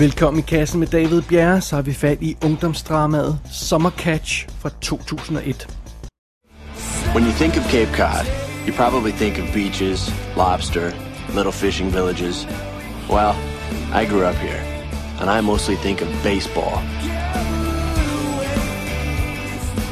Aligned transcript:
Velkommen 0.00 0.38
i 0.38 0.42
kassen 0.42 0.80
med 0.80 0.88
David 0.88 1.22
Bjerre, 1.22 1.60
så 1.60 1.76
har 1.76 1.82
vi 1.82 1.92
fat 1.94 2.22
i 2.22 2.36
ungdomsdramaet 2.44 3.38
Summer 3.52 3.90
Catch 3.90 4.46
fra 4.58 4.70
2001. 4.80 5.68
When 7.14 7.24
you 7.24 7.32
think 7.32 7.56
of 7.56 7.64
Cape 7.70 7.92
Cod, 7.92 8.26
you 8.66 8.72
probably 8.72 9.12
think 9.12 9.38
of 9.38 9.54
beaches, 9.54 10.12
lobster, 10.36 10.92
little 11.34 11.52
fishing 11.52 11.92
villages. 11.92 12.46
Well, 13.10 13.34
I 13.92 14.06
grew 14.06 14.24
up 14.24 14.36
here, 14.36 14.62
and 15.20 15.30
I 15.38 15.40
mostly 15.40 15.76
think 15.76 16.02
of 16.02 16.08
baseball. 16.22 16.82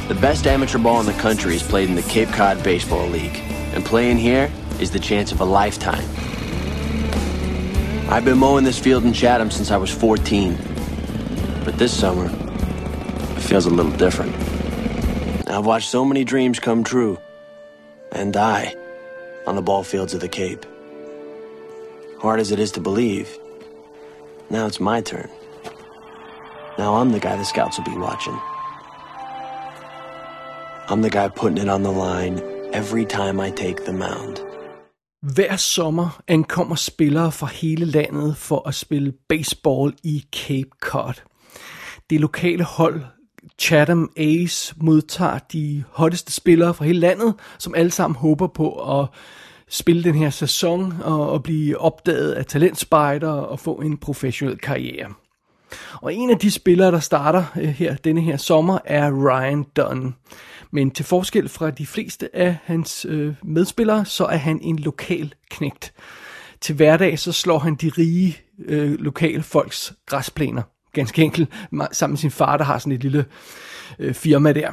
The 0.07 0.19
best 0.21 0.47
amateur 0.47 0.79
ball 0.79 0.99
in 0.99 1.05
the 1.05 1.21
country 1.21 1.55
is 1.55 1.63
played 1.63 1.89
in 1.89 1.95
the 1.95 2.09
Cape 2.13 2.31
Cod 2.37 2.63
Baseball 2.63 3.09
League, 3.09 3.39
and 3.75 3.85
playing 3.85 4.17
here 4.17 4.49
is 4.79 4.89
the 4.91 4.99
chance 4.99 5.35
of 5.35 5.41
a 5.41 5.45
lifetime. 5.45 6.28
I've 8.11 8.25
been 8.25 8.39
mowing 8.39 8.63
this 8.63 8.79
field 8.79 9.05
in 9.05 9.13
Chatham 9.13 9.51
since 9.51 9.69
I 9.69 9.77
was 9.77 9.91
14. 9.91 10.57
But 11.63 11.77
this 11.77 11.95
summer, 11.95 12.25
it 12.25 13.41
feels 13.41 13.67
a 13.67 13.69
little 13.69 13.91
different. 13.91 14.35
I've 15.47 15.67
watched 15.67 15.91
so 15.91 16.03
many 16.03 16.23
dreams 16.23 16.59
come 16.59 16.83
true 16.83 17.19
and 18.11 18.33
die 18.33 18.73
on 19.45 19.55
the 19.55 19.61
ball 19.61 19.83
fields 19.83 20.15
of 20.15 20.21
the 20.21 20.27
Cape. 20.27 20.65
Hard 22.19 22.39
as 22.39 22.51
it 22.51 22.57
is 22.57 22.71
to 22.71 22.81
believe, 22.81 23.37
now 24.49 24.65
it's 24.65 24.79
my 24.79 25.01
turn. 25.01 25.29
Now 26.79 26.95
I'm 26.95 27.11
the 27.11 27.19
guy 27.19 27.35
the 27.35 27.45
scouts 27.45 27.77
will 27.77 27.85
be 27.85 27.95
watching. 27.95 28.39
I'm 30.87 31.03
the 31.03 31.11
guy 31.11 31.29
putting 31.29 31.59
it 31.59 31.69
on 31.69 31.83
the 31.83 31.91
line 31.91 32.41
every 32.73 33.05
time 33.05 33.39
I 33.39 33.51
take 33.51 33.85
the 33.85 33.93
mound. 33.93 34.43
Hver 35.21 35.55
sommer 35.55 36.21
ankommer 36.27 36.75
spillere 36.75 37.31
fra 37.31 37.47
hele 37.47 37.85
landet 37.85 38.37
for 38.37 38.67
at 38.67 38.75
spille 38.75 39.13
baseball 39.29 39.93
i 40.03 40.25
Cape 40.35 40.69
Cod. 40.81 41.13
Det 42.09 42.19
lokale 42.21 42.63
hold 42.63 43.01
Chatham 43.59 44.11
Ace 44.17 44.75
modtager 44.77 45.39
de 45.53 45.83
hotteste 45.91 46.31
spillere 46.31 46.73
fra 46.73 46.85
hele 46.85 46.99
landet, 46.99 47.33
som 47.57 47.75
alle 47.75 47.91
sammen 47.91 48.15
håber 48.15 48.47
på 48.47 48.99
at 48.99 49.07
spille 49.69 50.03
den 50.03 50.15
her 50.15 50.29
sæson 50.29 50.93
og, 51.03 51.31
og 51.31 51.43
blive 51.43 51.77
opdaget 51.77 52.31
af 52.31 52.45
talentspejder 52.45 53.31
og 53.31 53.59
få 53.59 53.73
en 53.73 53.97
professionel 53.97 54.57
karriere. 54.57 55.13
Og 56.01 56.13
en 56.13 56.29
af 56.29 56.37
de 56.37 56.51
spillere, 56.51 56.91
der 56.91 56.99
starter 56.99 57.43
øh, 57.55 57.67
her 57.67 57.95
denne 57.95 58.21
her 58.21 58.37
sommer, 58.37 58.79
er 58.85 59.11
Ryan 59.11 59.63
Dunn. 59.63 60.15
Men 60.71 60.91
til 60.91 61.05
forskel 61.05 61.49
fra 61.49 61.71
de 61.71 61.85
fleste 61.85 62.35
af 62.35 62.57
hans 62.63 63.05
øh, 63.09 63.35
medspillere, 63.43 64.05
så 64.05 64.25
er 64.25 64.37
han 64.37 64.59
en 64.61 64.79
lokal 64.79 65.33
knægt. 65.49 65.93
Til 66.61 66.75
hverdag 66.75 67.19
så 67.19 67.31
slår 67.31 67.59
han 67.59 67.75
de 67.75 67.91
rige 67.97 68.37
øh, 68.65 68.99
lokale 68.99 69.43
folks 69.43 69.93
græsplæner. 70.05 70.61
Ganske 70.93 71.21
enkelt 71.21 71.49
sammen 71.91 72.13
med 72.13 72.17
sin 72.17 72.31
far, 72.31 72.57
der 72.57 72.63
har 72.63 72.79
sådan 72.79 72.93
et 72.93 73.03
lille 73.03 73.25
øh, 73.99 74.13
firma 74.13 74.53
der. 74.53 74.71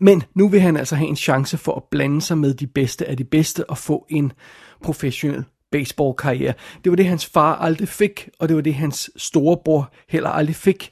Men 0.00 0.22
nu 0.34 0.48
vil 0.48 0.60
han 0.60 0.76
altså 0.76 0.96
have 0.96 1.08
en 1.08 1.16
chance 1.16 1.58
for 1.58 1.74
at 1.74 1.82
blande 1.90 2.20
sig 2.20 2.38
med 2.38 2.54
de 2.54 2.66
bedste 2.66 3.08
af 3.08 3.16
de 3.16 3.24
bedste 3.24 3.70
og 3.70 3.78
få 3.78 4.06
en 4.10 4.32
professionel 4.82 5.44
baseballkarriere. 5.72 6.54
Det 6.84 6.90
var 6.90 6.96
det, 6.96 7.06
hans 7.06 7.26
far 7.26 7.56
aldrig 7.56 7.88
fik, 7.88 8.28
og 8.38 8.48
det 8.48 8.56
var 8.56 8.62
det, 8.62 8.74
hans 8.74 9.10
storebror 9.16 9.92
heller 10.08 10.30
aldrig 10.30 10.56
fik. 10.56 10.90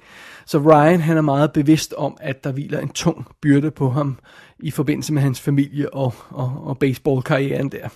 Så 0.51 0.59
Ryan 0.59 1.01
han 1.01 1.17
er 1.17 1.21
meget 1.21 1.53
bevidst 1.53 1.95
om, 1.95 2.17
at 2.21 2.45
der 2.45 2.53
hviler 2.53 2.81
en 2.81 2.89
tung 2.89 3.27
byrde 3.43 3.71
på 3.71 3.91
ham 3.91 4.19
i 4.59 4.71
forbindelse 4.71 5.13
med 5.13 5.23
hans 5.23 5.41
familie 5.41 5.95
og, 5.95 6.15
og, 6.31 6.63
og 6.65 6.79
baseballkarrieren 6.79 7.69
der. 7.69 7.89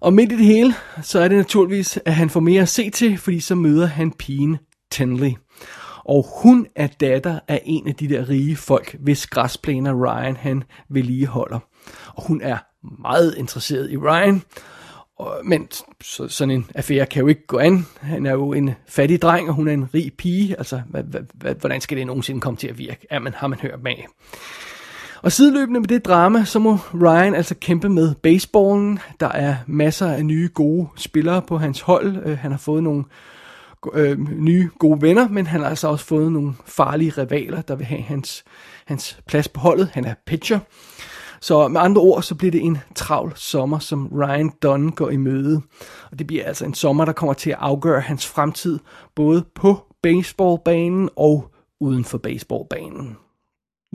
Og 0.00 0.12
midt 0.12 0.32
i 0.32 0.36
det 0.36 0.44
hele, 0.44 0.74
så 1.02 1.20
er 1.20 1.28
det 1.28 1.36
naturligvis, 1.36 1.98
at 2.04 2.14
han 2.14 2.30
får 2.30 2.40
mere 2.40 2.62
at 2.62 2.68
se 2.68 2.90
til, 2.90 3.18
fordi 3.18 3.40
så 3.40 3.54
møder 3.54 3.86
han 3.86 4.12
pigen 4.12 4.58
Tenley. 4.90 5.32
Og 6.04 6.26
hun 6.42 6.66
er 6.76 6.86
datter 6.86 7.40
af 7.48 7.62
en 7.64 7.88
af 7.88 7.94
de 7.94 8.08
der 8.08 8.28
rige 8.28 8.56
folk, 8.56 8.96
hvis 9.00 9.26
græsplæner 9.26 10.04
Ryan 10.04 10.36
han 10.36 10.62
vedligeholder. 10.90 11.58
Og 12.14 12.26
hun 12.26 12.40
er 12.40 12.58
meget 13.02 13.34
interesseret 13.36 13.90
i 13.90 13.96
Ryan, 13.96 14.42
og, 15.16 15.40
men 15.44 15.68
så, 16.00 16.28
sådan 16.28 16.50
en 16.50 16.70
affære 16.74 17.06
kan 17.06 17.20
jo 17.20 17.26
ikke 17.26 17.46
gå 17.46 17.58
an. 17.58 17.86
Han 18.00 18.26
er 18.26 18.32
jo 18.32 18.52
en 18.52 18.70
fattig 18.88 19.22
dreng, 19.22 19.48
og 19.48 19.54
hun 19.54 19.68
er 19.68 19.72
en 19.72 19.94
rig 19.94 20.12
pige. 20.18 20.54
Altså, 20.58 20.82
hvad, 20.86 21.02
hvad, 21.02 21.20
hvad, 21.34 21.54
hvordan 21.54 21.80
skal 21.80 21.96
det 21.96 22.06
nogensinde 22.06 22.40
komme 22.40 22.56
til 22.56 22.68
at 22.68 22.78
virke? 22.78 23.06
Ja, 23.10 23.18
man 23.18 23.34
har 23.34 23.46
man 23.46 23.58
hørt 23.58 23.82
med. 23.82 23.94
Og 25.22 25.32
sideløbende 25.32 25.80
med 25.80 25.88
det 25.88 26.04
drama, 26.04 26.44
så 26.44 26.58
må 26.58 26.78
Ryan 26.94 27.34
altså 27.34 27.54
kæmpe 27.54 27.88
med 27.88 28.14
baseballen. 28.14 28.98
Der 29.20 29.28
er 29.28 29.56
masser 29.66 30.06
af 30.08 30.26
nye 30.26 30.50
gode 30.54 30.88
spillere 30.96 31.42
på 31.42 31.58
hans 31.58 31.80
hold. 31.80 32.16
Øh, 32.24 32.38
han 32.38 32.50
har 32.50 32.58
fået 32.58 32.82
nogle 32.82 33.04
øh, 33.92 34.18
nye 34.18 34.70
gode 34.78 35.02
venner, 35.02 35.28
men 35.28 35.46
han 35.46 35.60
har 35.60 35.68
altså 35.68 35.88
også 35.88 36.04
fået 36.04 36.32
nogle 36.32 36.54
farlige 36.66 37.12
rivaler, 37.18 37.60
der 37.60 37.74
vil 37.74 37.86
have 37.86 38.02
hans, 38.02 38.44
hans 38.84 39.18
plads 39.26 39.48
på 39.48 39.60
holdet. 39.60 39.90
Han 39.92 40.04
er 40.04 40.14
pitcher. 40.26 40.58
Så 41.44 41.68
med 41.68 41.80
andre 41.80 42.02
ord, 42.02 42.22
så 42.22 42.34
bliver 42.34 42.50
det 42.50 42.64
en 42.64 42.78
travl 42.94 43.32
sommer, 43.36 43.78
som 43.78 44.08
Ryan 44.08 44.52
Dunn 44.62 44.90
går 44.90 45.10
i 45.10 45.16
møde. 45.16 45.62
Og 46.10 46.18
det 46.18 46.26
bliver 46.26 46.44
altså 46.44 46.64
en 46.64 46.74
sommer, 46.74 47.04
der 47.04 47.12
kommer 47.12 47.34
til 47.34 47.50
at 47.50 47.56
afgøre 47.60 48.00
hans 48.00 48.26
fremtid, 48.26 48.78
både 49.14 49.44
på 49.54 49.78
baseballbanen 50.02 51.10
og 51.16 51.50
uden 51.80 52.04
for 52.04 52.18
baseballbanen. 52.18 53.16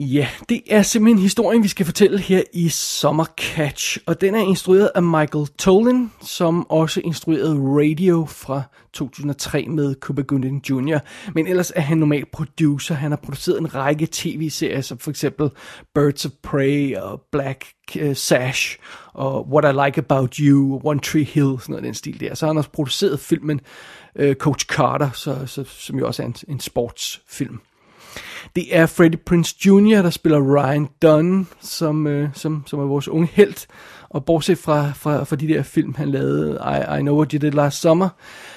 Ja, 0.02 0.28
det 0.48 0.62
er 0.70 0.82
simpelthen 0.82 1.22
historien, 1.22 1.62
vi 1.62 1.68
skal 1.68 1.86
fortælle 1.86 2.18
her 2.18 2.42
i 2.52 2.68
Summer 2.68 3.24
Catch, 3.24 3.98
og 4.06 4.20
den 4.20 4.34
er 4.34 4.40
instrueret 4.40 4.90
af 4.94 5.02
Michael 5.02 5.46
Tolan, 5.58 6.10
som 6.22 6.70
også 6.70 7.00
instruerede 7.04 7.56
Radio 7.56 8.24
fra 8.24 8.62
2003 8.92 9.66
med 9.68 9.94
Cuba 9.94 10.22
Gooding 10.22 10.70
Jr., 10.70 10.98
men 11.34 11.46
ellers 11.46 11.72
er 11.76 11.80
han 11.80 11.98
normalt 11.98 12.30
producer. 12.30 12.94
Han 12.94 13.12
har 13.12 13.16
produceret 13.16 13.60
en 13.60 13.74
række 13.74 14.08
tv-serier, 14.12 14.80
som 14.80 14.98
for 14.98 15.10
eksempel 15.10 15.50
Birds 15.94 16.26
of 16.26 16.32
Prey 16.42 16.96
og 16.96 17.22
Black 17.32 17.64
eh, 17.96 18.16
Sash 18.16 18.78
og 19.12 19.48
What 19.48 19.74
I 19.74 19.86
Like 19.86 19.98
About 19.98 20.36
You, 20.36 20.80
One 20.84 21.00
Tree 21.00 21.24
Hill, 21.24 21.56
sådan 21.60 21.72
noget 21.72 21.84
den 21.84 21.94
stil 21.94 22.20
der. 22.20 22.34
Så 22.34 22.46
han 22.46 22.56
har 22.56 22.60
også 22.60 22.70
produceret 22.70 23.20
filmen 23.20 23.60
uh, 24.20 24.32
Coach 24.32 24.66
Carter, 24.66 25.10
så, 25.10 25.46
så, 25.46 25.64
som 25.64 25.98
jo 25.98 26.06
også 26.06 26.22
er 26.22 26.26
en, 26.26 26.34
en 26.48 26.60
sportsfilm. 26.60 27.60
Det 28.56 28.76
er 28.76 28.86
Freddie 28.86 29.20
Prince 29.26 29.56
Jr., 29.66 30.02
der 30.02 30.10
spiller 30.10 30.56
Ryan 30.56 30.88
Dunn, 31.02 31.48
som, 31.60 32.06
øh, 32.06 32.28
som, 32.34 32.62
som 32.66 32.80
er 32.80 32.84
vores 32.84 33.08
unge 33.08 33.28
held. 33.32 33.66
Og 34.10 34.24
bortset 34.24 34.58
fra, 34.58 34.92
fra, 34.92 35.24
fra 35.24 35.36
de 35.36 35.48
der 35.48 35.62
film, 35.62 35.94
han 35.94 36.10
lavede, 36.10 36.60
I, 36.64 36.98
I 36.98 37.00
Know 37.00 37.16
What 37.16 37.32
You 37.32 37.38
Did 37.38 37.50
Last 37.50 37.80
Summer, 37.80 38.08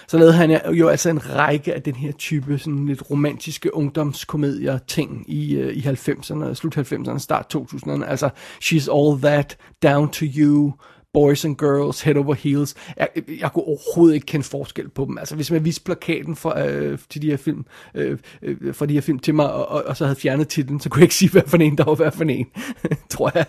så 0.07 0.17
lavede 0.17 0.33
han 0.33 0.73
jo 0.73 0.87
altså 0.87 1.09
en 1.09 1.35
række 1.35 1.73
af 1.73 1.81
den 1.81 1.95
her 1.95 2.11
type 2.11 2.57
sådan 2.57 2.85
lidt 2.85 3.11
romantiske 3.11 3.75
ungdomskomedier 3.75 4.77
ting 4.87 5.25
i, 5.27 5.55
øh, 5.55 5.73
i 5.73 5.79
90'erne, 5.79 6.53
slut 6.53 6.77
90'erne, 6.77 7.19
start 7.19 7.55
2000'erne. 7.55 8.05
Altså 8.05 8.29
She's 8.63 8.95
All 8.95 9.21
That, 9.21 9.57
Down 9.83 10.09
to 10.09 10.25
You, 10.37 10.73
Boys 11.13 11.46
and 11.46 11.57
Girls, 11.57 12.01
Head 12.01 12.16
Over 12.16 12.34
Heels. 12.34 12.75
Jeg, 12.97 13.07
jeg 13.40 13.51
kunne 13.53 13.63
overhovedet 13.63 14.16
ikke 14.16 14.25
kende 14.25 14.46
forskel 14.46 14.90
på 14.90 15.06
dem. 15.06 15.18
Altså 15.18 15.35
hvis 15.35 15.51
man 15.51 15.66
viste 15.66 15.84
plakaten 15.84 16.35
for, 16.35 16.53
øh, 16.57 16.97
til 17.09 17.22
de 17.22 17.29
her 17.29 17.38
film, 17.38 17.66
øh, 17.96 18.18
øh, 18.41 18.74
for 18.74 18.85
de 18.85 18.94
her 18.94 19.01
film 19.01 19.19
til 19.19 19.35
mig, 19.35 19.53
og, 19.53 19.68
og, 19.68 19.84
og 19.85 19.97
så 19.97 20.06
havde 20.06 20.19
fjernet 20.19 20.47
titlen, 20.47 20.79
så 20.79 20.90
kunne 20.90 21.00
jeg 21.00 21.03
ikke 21.03 21.16
sige, 21.16 21.31
hvad 21.31 21.41
for 21.47 21.57
en 21.57 21.78
der 21.78 21.84
var 21.84 21.96
hvad 21.96 22.12
for 22.12 22.24
en, 22.24 22.47
tror 23.09 23.31
jeg. 23.35 23.46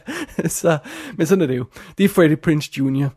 så, 0.51 0.79
men 1.17 1.27
sådan 1.27 1.43
er 1.43 1.47
det 1.47 1.57
jo. 1.57 1.65
Det 1.99 2.05
er 2.05 2.09
Freddie 2.09 2.37
Prince 2.37 2.71
Jr. 2.79 3.09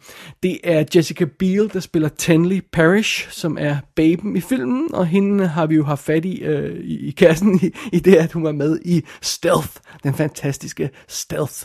Det 0.44 0.60
er 0.64 0.84
Jessica 0.96 1.26
Biel, 1.40 1.74
der 1.74 1.80
spiller 1.80 2.10
Tenley 2.10 2.62
Parrish, 2.72 3.32
som 3.32 3.58
er 3.60 3.78
baben 3.96 4.36
i 4.36 4.42
filmen, 4.42 4.94
og 4.94 5.08
hende 5.08 5.48
har 5.48 5.66
vi 5.66 5.76
jo 5.76 5.84
haft 5.84 6.04
fat 6.04 6.26
i, 6.26 6.40
øh, 6.40 6.80
i, 6.80 7.08
i 7.08 7.12
kassen 7.12 7.60
i, 7.64 7.72
i 7.94 8.00
det, 8.00 8.16
at 8.16 8.32
hun 8.32 8.44
var 8.44 8.52
med 8.52 8.80
i 8.86 9.04
Stealth, 9.22 9.70
den 10.04 10.14
fantastiske 10.14 10.90
Stealth. 11.08 11.64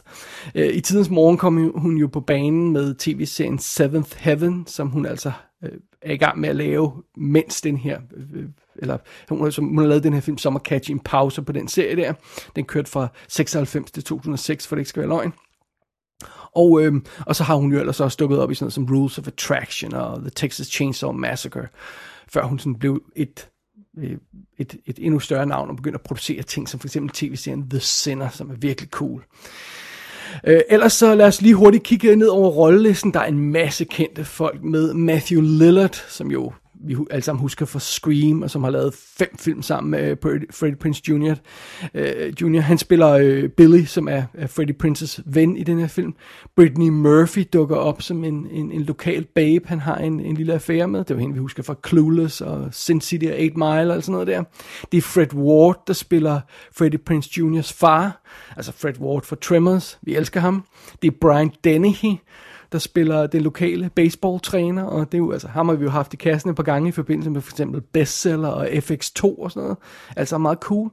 Øh, 0.55 0.77
I 0.77 0.81
tidens 0.81 1.11
morgen 1.11 1.37
kom 1.37 1.73
hun 1.75 1.97
jo 1.97 2.07
på 2.07 2.21
banen 2.21 2.72
med 2.73 2.95
tv-serien 2.95 3.59
Seventh 3.59 4.17
Heaven, 4.19 4.67
som 4.67 4.89
hun 4.89 5.07
altså 5.07 5.33
øh, 5.63 5.71
er 6.03 6.13
i 6.13 6.17
gang 6.17 6.41
med 6.41 6.49
at 6.49 6.57
lave, 6.57 7.03
mens 7.17 7.61
den 7.61 7.77
her, 7.77 8.01
øh, 8.17 8.43
øh 8.43 8.49
eller 8.77 8.99
hun, 9.29 9.53
som, 9.53 9.65
hun 9.69 9.79
har 9.79 9.87
lavet 9.87 10.03
den 10.03 10.13
her 10.13 10.21
film 10.21 10.39
Summer 10.39 10.61
Catch 10.61 10.91
en 10.91 11.01
pause 11.01 11.43
på 11.43 11.53
den 11.53 11.69
serie 11.69 11.97
der. 11.97 12.13
Den 12.57 12.65
kørte 12.65 12.91
fra 12.91 13.09
96 13.29 13.91
til 13.91 14.05
2006, 14.05 14.67
for 14.67 14.77
det 14.77 14.81
ikke 14.81 14.89
skal 14.89 15.01
være 15.01 15.09
løgn. 15.09 15.33
Og, 16.55 16.83
øh, 16.83 16.93
og 17.27 17.37
så 17.37 17.45
har 17.45 17.55
hun 17.55 17.73
jo 17.73 17.79
ellers 17.79 18.01
også 18.01 18.17
dukket 18.21 18.39
op 18.39 18.51
i 18.51 18.55
sådan 18.55 18.65
noget 18.65 18.73
som 18.73 18.87
Rules 18.91 19.19
of 19.19 19.27
Attraction 19.27 19.95
og 19.95 20.21
The 20.21 20.31
Texas 20.31 20.67
Chainsaw 20.67 21.13
Massacre, 21.13 21.67
før 22.29 22.45
hun 22.45 22.59
sådan 22.59 22.79
blev 22.79 23.03
et 23.17 23.49
øh, 23.99 24.19
et, 24.59 24.77
et 24.87 24.99
endnu 24.99 25.21
større 25.21 25.47
navn 25.47 25.71
og 25.71 25.77
begyndte 25.77 25.97
at 25.97 26.03
producere 26.03 26.43
ting, 26.43 26.69
som 26.69 26.81
for 26.81 26.89
eksempel 26.89 27.11
tv-serien 27.15 27.71
The 27.71 27.81
Sinner, 27.81 28.29
som 28.29 28.51
er 28.51 28.55
virkelig 28.55 28.91
cool. 28.91 29.25
Øh, 30.47 30.61
ellers 30.69 30.93
så 30.93 31.15
lad 31.15 31.27
os 31.27 31.43
lige 31.43 31.55
hurtigt 31.55 31.83
kigge 31.83 32.17
ned 32.17 32.29
over 32.29 32.51
rollelisten. 32.51 33.15
Der 33.15 33.21
er 33.21 33.27
en 33.27 33.53
masse 33.53 33.85
kendte 33.85 34.25
folk 34.25 34.63
med. 34.63 34.95
Matthew 34.95 35.41
Lillard, 35.41 36.05
som 36.09 36.31
jo 36.31 36.53
vi 36.85 36.97
alle 37.11 37.23
sammen 37.23 37.41
husker 37.41 37.67
fra 37.67 37.79
Scream, 37.81 38.43
og 38.43 38.51
som 38.51 38.65
har 38.65 38.71
lavet 38.71 38.95
fem 38.95 39.37
film 39.39 39.63
sammen 39.63 39.91
med 39.91 40.17
øh, 40.25 40.41
Freddie 40.51 40.77
Prince 40.77 41.03
Jr. 41.09 41.35
Øh, 41.95 42.33
Jr. 42.43 42.61
Han 42.61 42.79
spiller 42.79 43.11
øh, 43.11 43.49
Billy, 43.49 43.85
som 43.85 44.09
er, 44.09 44.23
er 44.35 44.47
Freddie 44.47 44.75
Princes 44.75 45.21
ven 45.27 45.57
i 45.57 45.65
den 45.65 45.79
her 45.79 45.87
film. 45.87 46.15
Brittany 46.57 46.89
Murphy 46.89 47.49
dukker 47.53 47.77
op 47.77 48.03
som 48.03 48.25
en, 48.25 48.47
en, 48.51 48.73
en 48.73 48.83
lokal 48.83 49.25
babe, 49.35 49.69
han 49.69 49.81
har 49.81 49.97
en, 49.97 50.21
en 50.21 50.37
lille 50.37 50.55
affære 50.55 50.89
med. 50.89 51.05
Det 51.05 51.17
var 51.17 51.21
hende, 51.21 51.35
vi 51.35 51.41
husker 51.41 51.63
fra 51.63 51.75
Clueless 51.89 52.41
og 52.41 52.69
Sin 52.73 53.01
City 53.01 53.27
og 53.27 53.35
8 53.35 53.53
Mile 53.57 53.95
og 53.95 54.03
sådan 54.03 54.13
noget 54.13 54.27
der. 54.27 54.45
Det 54.93 54.99
er 54.99 55.03
Fred 55.03 55.35
Ward, 55.35 55.83
der 55.87 55.93
spiller 55.93 56.41
Freddie 56.77 56.99
Prince 56.99 57.31
Jr.'s 57.39 57.73
far, 57.73 58.23
altså 58.57 58.73
Fred 58.73 59.01
Ward 59.01 59.23
for 59.23 59.37
Tremors. 59.37 59.99
Vi 60.03 60.15
elsker 60.15 60.41
ham. 60.41 60.65
Det 61.03 61.09
er 61.09 61.17
Brian 61.21 61.53
Dennehy, 61.65 62.17
der 62.73 62.79
spiller 62.79 63.27
den 63.27 63.43
lokale 63.43 63.91
baseballtræner, 63.95 64.83
og 64.83 65.13
det 65.13 65.15
er 65.15 65.19
jo, 65.19 65.33
altså, 65.33 65.49
ham 65.49 65.69
har 65.69 65.77
vi 65.77 65.85
jo 65.85 65.91
haft 65.91 66.15
i 66.15 66.17
kassen 66.17 66.51
et 66.51 66.57
par 66.57 66.63
gange 66.63 66.89
i 66.89 66.93
forbindelse 66.93 67.31
med 67.31 67.41
for 67.41 67.53
eksempel 67.53 67.81
Bestseller 67.81 68.49
og 68.49 68.69
FX2 68.69 69.25
og 69.25 69.51
sådan 69.51 69.63
noget. 69.63 69.79
Altså 70.17 70.39
meget 70.39 70.59
cool. 70.59 70.91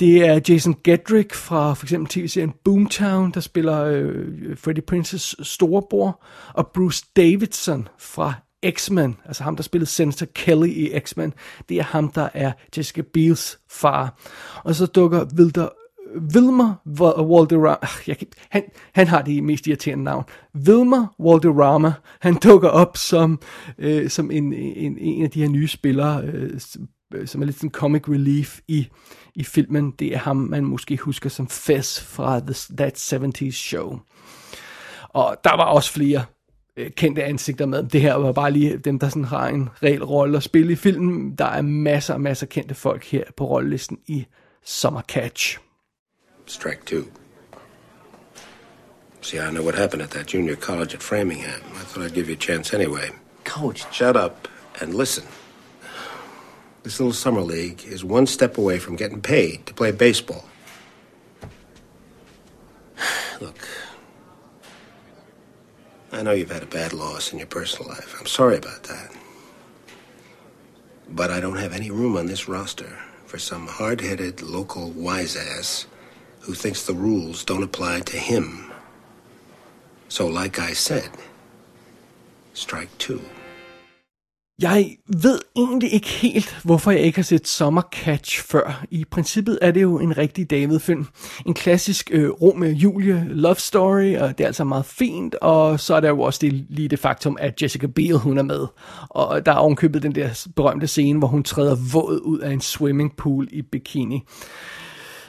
Det 0.00 0.26
er 0.26 0.40
Jason 0.48 0.76
Gedrick 0.84 1.34
fra 1.34 1.74
for 1.74 1.84
eksempel 1.84 2.08
tv-serien 2.10 2.52
Boomtown, 2.64 3.30
der 3.30 3.40
spiller 3.40 3.84
øh, 3.84 4.56
Freddie 4.56 4.82
Princes 4.82 5.36
storebror, 5.42 6.24
og 6.54 6.66
Bruce 6.74 7.04
Davidson 7.16 7.88
fra 7.98 8.34
X-Men, 8.70 9.16
altså 9.24 9.42
ham, 9.42 9.56
der 9.56 9.62
spillede 9.62 9.90
Senator 9.90 10.26
Kelly 10.34 10.68
i 10.68 11.00
X-Men, 11.00 11.34
det 11.68 11.76
er 11.76 11.82
ham, 11.82 12.12
der 12.12 12.28
er 12.34 12.52
Jessica 12.76 13.02
Biels 13.02 13.58
far. 13.70 14.18
Og 14.64 14.74
så 14.74 14.86
dukker 14.86 15.26
Wilder 15.38 15.68
Wilmer 16.34 16.74
Walderrama, 17.20 17.86
jeg, 18.06 18.16
han, 18.50 18.62
han 18.94 19.06
har 19.06 19.22
det 19.22 19.44
mest 19.44 19.66
irriterende 19.66 20.04
navn. 20.04 20.24
Wilmer 20.68 21.06
Walderrama, 21.20 21.92
han 22.20 22.34
dukker 22.34 22.68
op 22.68 22.96
som, 22.96 23.40
øh, 23.78 24.10
som 24.10 24.30
en, 24.30 24.52
en, 24.52 24.98
en 24.98 25.24
af 25.24 25.30
de 25.30 25.40
her 25.42 25.48
nye 25.48 25.68
spillere, 25.68 26.22
øh, 26.24 26.60
øh, 27.14 27.26
som 27.26 27.42
er 27.42 27.46
lidt 27.46 27.56
sådan 27.56 27.70
comic 27.70 28.08
relief 28.08 28.60
i, 28.68 28.88
i 29.34 29.44
filmen. 29.44 29.90
Det 29.98 30.14
er 30.14 30.18
ham, 30.18 30.36
man 30.36 30.64
måske 30.64 30.96
husker 30.96 31.30
som 31.30 31.48
Fez 31.48 32.00
fra 32.00 32.40
The, 32.40 32.76
That 32.76 33.12
70's 33.12 33.50
Show. 33.50 33.98
Og 35.08 35.36
der 35.44 35.56
var 35.56 35.64
også 35.64 35.92
flere 35.92 36.24
øh, 36.76 36.90
kendte 36.90 37.24
ansigter 37.24 37.66
med. 37.66 37.82
Det 37.82 38.00
her 38.00 38.14
var 38.14 38.32
bare 38.32 38.50
lige 38.50 38.78
dem, 38.78 38.98
der 38.98 39.08
sådan 39.08 39.24
har 39.24 39.48
en 39.48 39.68
reel 39.82 40.04
rolle 40.04 40.36
at 40.36 40.42
spille 40.42 40.72
i 40.72 40.76
filmen. 40.76 41.34
Der 41.36 41.44
er 41.44 41.62
masser 41.62 42.14
og 42.14 42.20
masser 42.20 42.46
af 42.46 42.48
kendte 42.50 42.74
folk 42.74 43.04
her 43.04 43.24
på 43.36 43.46
rollelisten 43.46 43.98
i 44.06 44.26
Summer 44.64 45.02
Catch. 45.02 45.58
Strike 46.48 46.84
two. 46.86 47.12
See, 49.20 49.38
I 49.38 49.50
know 49.50 49.62
what 49.62 49.74
happened 49.74 50.00
at 50.00 50.10
that 50.12 50.26
junior 50.26 50.56
college 50.56 50.94
at 50.94 51.02
Framingham. 51.02 51.60
I 51.74 51.80
thought 51.80 52.04
I'd 52.04 52.14
give 52.14 52.28
you 52.28 52.34
a 52.34 52.38
chance 52.38 52.72
anyway. 52.72 53.10
Coach. 53.44 53.92
Shut 53.92 54.16
up 54.16 54.48
and 54.80 54.94
listen. 54.94 55.26
This 56.82 56.98
little 56.98 57.12
summer 57.12 57.42
league 57.42 57.84
is 57.84 58.02
one 58.02 58.26
step 58.26 58.56
away 58.56 58.78
from 58.78 58.96
getting 58.96 59.20
paid 59.20 59.66
to 59.66 59.74
play 59.74 59.90
baseball. 59.90 60.46
Look, 63.40 63.68
I 66.12 66.22
know 66.22 66.32
you've 66.32 66.50
had 66.50 66.62
a 66.62 66.66
bad 66.66 66.94
loss 66.94 67.30
in 67.30 67.38
your 67.38 67.48
personal 67.48 67.90
life. 67.90 68.16
I'm 68.18 68.26
sorry 68.26 68.56
about 68.56 68.84
that. 68.84 69.12
But 71.10 71.30
I 71.30 71.40
don't 71.40 71.58
have 71.58 71.74
any 71.74 71.90
room 71.90 72.16
on 72.16 72.26
this 72.26 72.48
roster 72.48 72.98
for 73.26 73.38
some 73.38 73.66
hard 73.66 74.00
headed 74.00 74.40
local 74.40 74.90
wise 74.92 75.36
ass 75.36 75.86
who 76.48 76.54
thinks 76.54 76.86
the 76.86 76.94
rules 76.94 77.44
don't 77.44 77.62
apply 77.62 78.00
to 78.00 78.16
him. 78.16 78.72
So, 80.08 80.26
like 80.26 80.58
I 80.58 80.72
said, 80.72 81.10
strike 82.54 82.88
two. 82.98 83.20
Jeg 84.62 84.96
ved 85.06 85.38
egentlig 85.56 85.92
ikke 85.92 86.08
helt, 86.08 86.58
hvorfor 86.64 86.90
jeg 86.90 87.00
ikke 87.00 87.18
har 87.18 87.22
set 87.22 87.48
Summer 87.48 87.82
Catch 87.92 88.42
før. 88.42 88.84
I 88.90 89.04
princippet 89.04 89.58
er 89.62 89.70
det 89.70 89.82
jo 89.82 89.98
en 89.98 90.18
rigtig 90.18 90.50
David-film. 90.50 91.06
En 91.46 91.54
klassisk 91.54 92.10
øh, 92.12 92.30
Romeo 92.30 92.68
og 92.68 92.74
Julie 92.74 93.24
love 93.28 93.54
story, 93.54 94.16
og 94.16 94.38
det 94.38 94.44
er 94.44 94.46
altså 94.46 94.64
meget 94.64 94.84
fint. 94.84 95.34
Og 95.34 95.80
så 95.80 95.94
er 95.94 96.00
der 96.00 96.08
jo 96.08 96.20
også 96.20 96.38
det, 96.42 96.66
lige 96.68 96.88
det 96.88 96.98
faktum, 96.98 97.36
at 97.40 97.62
Jessica 97.62 97.86
Biel 97.86 98.16
hun 98.16 98.38
er 98.38 98.42
med. 98.42 98.66
Og 99.08 99.46
der 99.46 99.52
er 99.52 99.56
ovenkøbet 99.56 100.02
den 100.02 100.14
der 100.14 100.46
berømte 100.56 100.86
scene, 100.86 101.18
hvor 101.18 101.28
hun 101.28 101.42
træder 101.42 101.76
våd 101.92 102.20
ud 102.24 102.38
af 102.38 102.52
en 102.52 102.60
swimmingpool 102.60 103.48
i 103.50 103.62
bikini. 103.62 104.22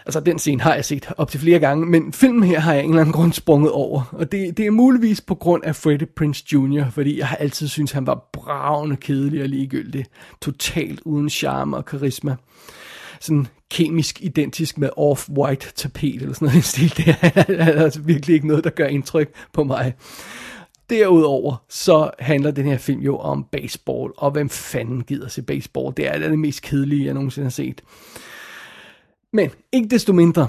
Altså, 0.09 0.19
den 0.19 0.39
scene 0.39 0.61
har 0.61 0.73
jeg 0.75 0.85
set 0.85 1.09
op 1.17 1.31
til 1.31 1.39
flere 1.39 1.59
gange, 1.59 1.85
men 1.85 2.13
filmen 2.13 2.43
her 2.43 2.59
har 2.59 2.73
jeg 2.73 2.83
en 2.83 2.89
eller 2.89 3.01
anden 3.01 3.13
grund 3.13 3.33
sprunget 3.33 3.71
over. 3.71 4.03
Og 4.11 4.31
det, 4.31 4.57
det 4.57 4.65
er 4.65 4.71
muligvis 4.71 5.21
på 5.21 5.35
grund 5.35 5.63
af 5.63 5.75
Freddie 5.75 6.07
Prince 6.07 6.43
Jr., 6.53 6.89
fordi 6.89 7.19
jeg 7.19 7.27
har 7.27 7.35
altid 7.35 7.67
syntes, 7.67 7.91
han 7.91 8.07
var 8.07 8.29
bravende 8.33 8.95
kedelig 8.95 9.41
og 9.41 9.49
ligegyldig. 9.49 10.05
Totalt 10.41 11.01
uden 11.05 11.29
charme 11.29 11.77
og 11.77 11.85
karisma. 11.85 12.35
Sådan 13.19 13.47
kemisk 13.71 14.21
identisk 14.21 14.77
med 14.77 14.89
off-white 14.97 15.73
tapet 15.75 16.21
eller 16.21 16.33
sådan 16.33 16.45
noget 16.45 16.59
i 16.59 16.61
stil. 16.61 16.97
Det 16.97 17.15
er 17.21 17.83
altså 17.83 18.01
virkelig 18.01 18.33
ikke 18.33 18.47
noget, 18.47 18.63
der 18.63 18.69
gør 18.69 18.87
indtryk 18.87 19.33
på 19.53 19.63
mig. 19.63 19.93
Derudover 20.89 21.55
så 21.69 22.11
handler 22.19 22.51
den 22.51 22.65
her 22.65 22.77
film 22.77 23.01
jo 23.01 23.17
om 23.17 23.45
baseball, 23.51 24.11
og 24.17 24.31
hvem 24.31 24.49
fanden 24.49 25.03
gider 25.03 25.27
se 25.27 25.41
baseball? 25.41 25.93
Det 25.97 26.07
er 26.07 26.17
det 26.17 26.39
mest 26.39 26.61
kedelige, 26.61 27.05
jeg 27.05 27.13
nogensinde 27.13 27.45
har 27.45 27.51
set. 27.51 27.81
Men 29.33 29.49
ikke 29.71 29.87
desto 29.87 30.13
mindre, 30.13 30.47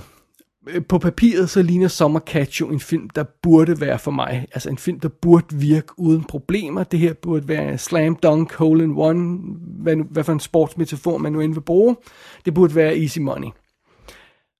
øh, 0.68 0.84
på 0.84 0.98
papiret 0.98 1.50
så 1.50 1.62
ligner 1.62 1.88
Summer 1.88 2.20
Catch 2.20 2.60
jo 2.60 2.68
en 2.68 2.80
film, 2.80 3.10
der 3.10 3.24
burde 3.42 3.80
være 3.80 3.98
for 3.98 4.10
mig. 4.10 4.46
Altså 4.52 4.70
en 4.70 4.78
film, 4.78 5.00
der 5.00 5.08
burde 5.08 5.56
virke 5.56 5.98
uden 5.98 6.24
problemer. 6.24 6.84
Det 6.84 6.98
her 6.98 7.12
burde 7.12 7.48
være 7.48 7.78
slam 7.78 8.16
dunk, 8.16 8.54
hole 8.54 8.84
in 8.84 8.92
one, 8.96 9.38
hvad, 9.82 9.96
nu, 9.96 10.04
hvad 10.04 10.24
for 10.24 10.32
en 10.32 10.40
sportsmetafor 10.40 11.18
man 11.18 11.32
nu 11.32 11.40
end 11.40 11.54
vil 11.54 11.60
bruge. 11.60 11.96
Det 12.44 12.54
burde 12.54 12.74
være 12.74 12.98
easy 12.98 13.18
money. 13.18 13.48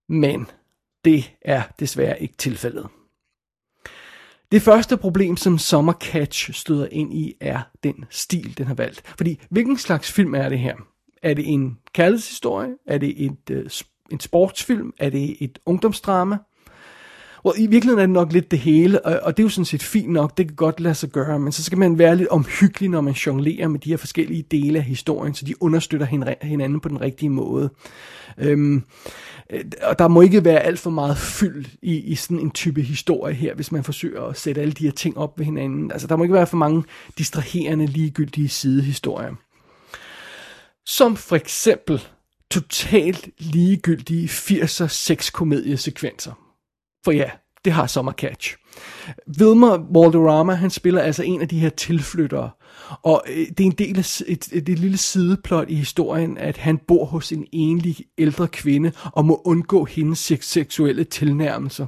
Men 0.08 0.46
det 1.04 1.32
er 1.42 1.62
desværre 1.80 2.22
ikke 2.22 2.34
tilfældet. 2.38 2.86
Det 4.52 4.62
første 4.62 4.96
problem, 4.96 5.36
som 5.36 5.58
Summer 5.58 5.92
Catch 5.92 6.52
støder 6.52 6.88
ind 6.90 7.14
i, 7.14 7.34
er 7.40 7.60
den 7.84 8.04
stil, 8.10 8.58
den 8.58 8.66
har 8.66 8.74
valgt. 8.74 9.02
Fordi, 9.16 9.40
hvilken 9.50 9.78
slags 9.78 10.12
film 10.12 10.34
er 10.34 10.48
det 10.48 10.58
her? 10.58 10.76
Er 11.22 11.34
det 11.34 11.52
en 11.52 11.78
kærlighedshistorie? 11.92 12.70
Er 12.86 12.98
det 12.98 13.24
et 13.24 13.50
uh, 13.50 13.70
en 14.10 14.20
sportsfilm? 14.20 14.92
Er 14.98 15.10
det 15.10 15.36
et 15.40 15.58
ungdomsdrama? 15.66 16.36
Og 17.42 17.54
i 17.58 17.66
virkeligheden 17.66 17.98
er 17.98 18.06
det 18.06 18.14
nok 18.14 18.32
lidt 18.32 18.50
det 18.50 18.58
hele, 18.58 19.06
og, 19.06 19.20
og 19.22 19.36
det 19.36 19.42
er 19.42 19.44
jo 19.44 19.48
sådan 19.48 19.64
set 19.64 19.82
fint 19.82 20.12
nok, 20.12 20.38
det 20.38 20.46
kan 20.46 20.56
godt 20.56 20.80
lade 20.80 20.94
sig 20.94 21.08
gøre, 21.08 21.38
men 21.38 21.52
så 21.52 21.64
skal 21.64 21.78
man 21.78 21.98
være 21.98 22.16
lidt 22.16 22.28
omhyggelig, 22.28 22.90
når 22.90 23.00
man 23.00 23.12
jonglerer 23.12 23.68
med 23.68 23.80
de 23.80 23.90
her 23.90 23.96
forskellige 23.96 24.42
dele 24.42 24.78
af 24.78 24.84
historien, 24.84 25.34
så 25.34 25.44
de 25.44 25.62
understøtter 25.62 26.06
hinanden 26.42 26.80
på 26.80 26.88
den 26.88 27.00
rigtige 27.00 27.30
måde. 27.30 27.70
Øhm, 28.38 28.82
øh, 29.50 29.64
og 29.82 29.98
der 29.98 30.08
må 30.08 30.20
ikke 30.20 30.44
være 30.44 30.60
alt 30.60 30.78
for 30.78 30.90
meget 30.90 31.18
fyld 31.18 31.66
i, 31.82 31.96
i 31.96 32.14
sådan 32.14 32.38
en 32.38 32.50
type 32.50 32.82
historie 32.82 33.34
her, 33.34 33.54
hvis 33.54 33.72
man 33.72 33.84
forsøger 33.84 34.22
at 34.22 34.38
sætte 34.38 34.60
alle 34.60 34.72
de 34.72 34.84
her 34.84 34.92
ting 34.92 35.18
op 35.18 35.38
ved 35.38 35.44
hinanden. 35.44 35.92
Altså 35.92 36.06
der 36.06 36.16
må 36.16 36.24
ikke 36.24 36.34
være 36.34 36.46
for 36.46 36.56
mange 36.56 36.84
distraherende, 37.18 37.86
ligegyldige 37.86 38.48
sidehistorier. 38.48 39.34
Som 40.86 41.16
for 41.16 41.36
eksempel 41.36 42.02
totalt 42.50 43.28
ligegyldige 43.38 44.28
80'er 44.28 44.86
sexkomediesekvenser. 44.86 46.32
For 47.04 47.12
ja, 47.12 47.30
det 47.64 47.72
har 47.72 47.86
Summer 47.86 48.12
Catch. 48.12 48.56
Wilmer 49.40 49.70
Valderrama, 49.70 50.54
han 50.54 50.70
spiller 50.70 51.00
altså 51.00 51.22
en 51.22 51.40
af 51.40 51.48
de 51.48 51.58
her 51.58 51.68
tilflyttere, 51.68 52.50
og 53.02 53.22
øh, 53.28 53.36
det 53.36 53.60
er 53.60 53.64
en 53.64 53.72
del 53.72 53.98
af 53.98 54.22
et, 54.26 54.48
et, 54.52 54.68
et 54.68 54.78
lille 54.78 54.96
sideplot 54.96 55.70
i 55.70 55.74
historien, 55.74 56.38
at 56.38 56.56
han 56.56 56.78
bor 56.78 57.04
hos 57.04 57.32
en 57.32 57.46
enlig 57.52 57.96
ældre 58.18 58.48
kvinde 58.48 58.92
og 59.04 59.24
må 59.24 59.42
undgå 59.44 59.84
hendes 59.84 60.32
seksuelle 60.40 61.04
tilnærmelser. 61.04 61.86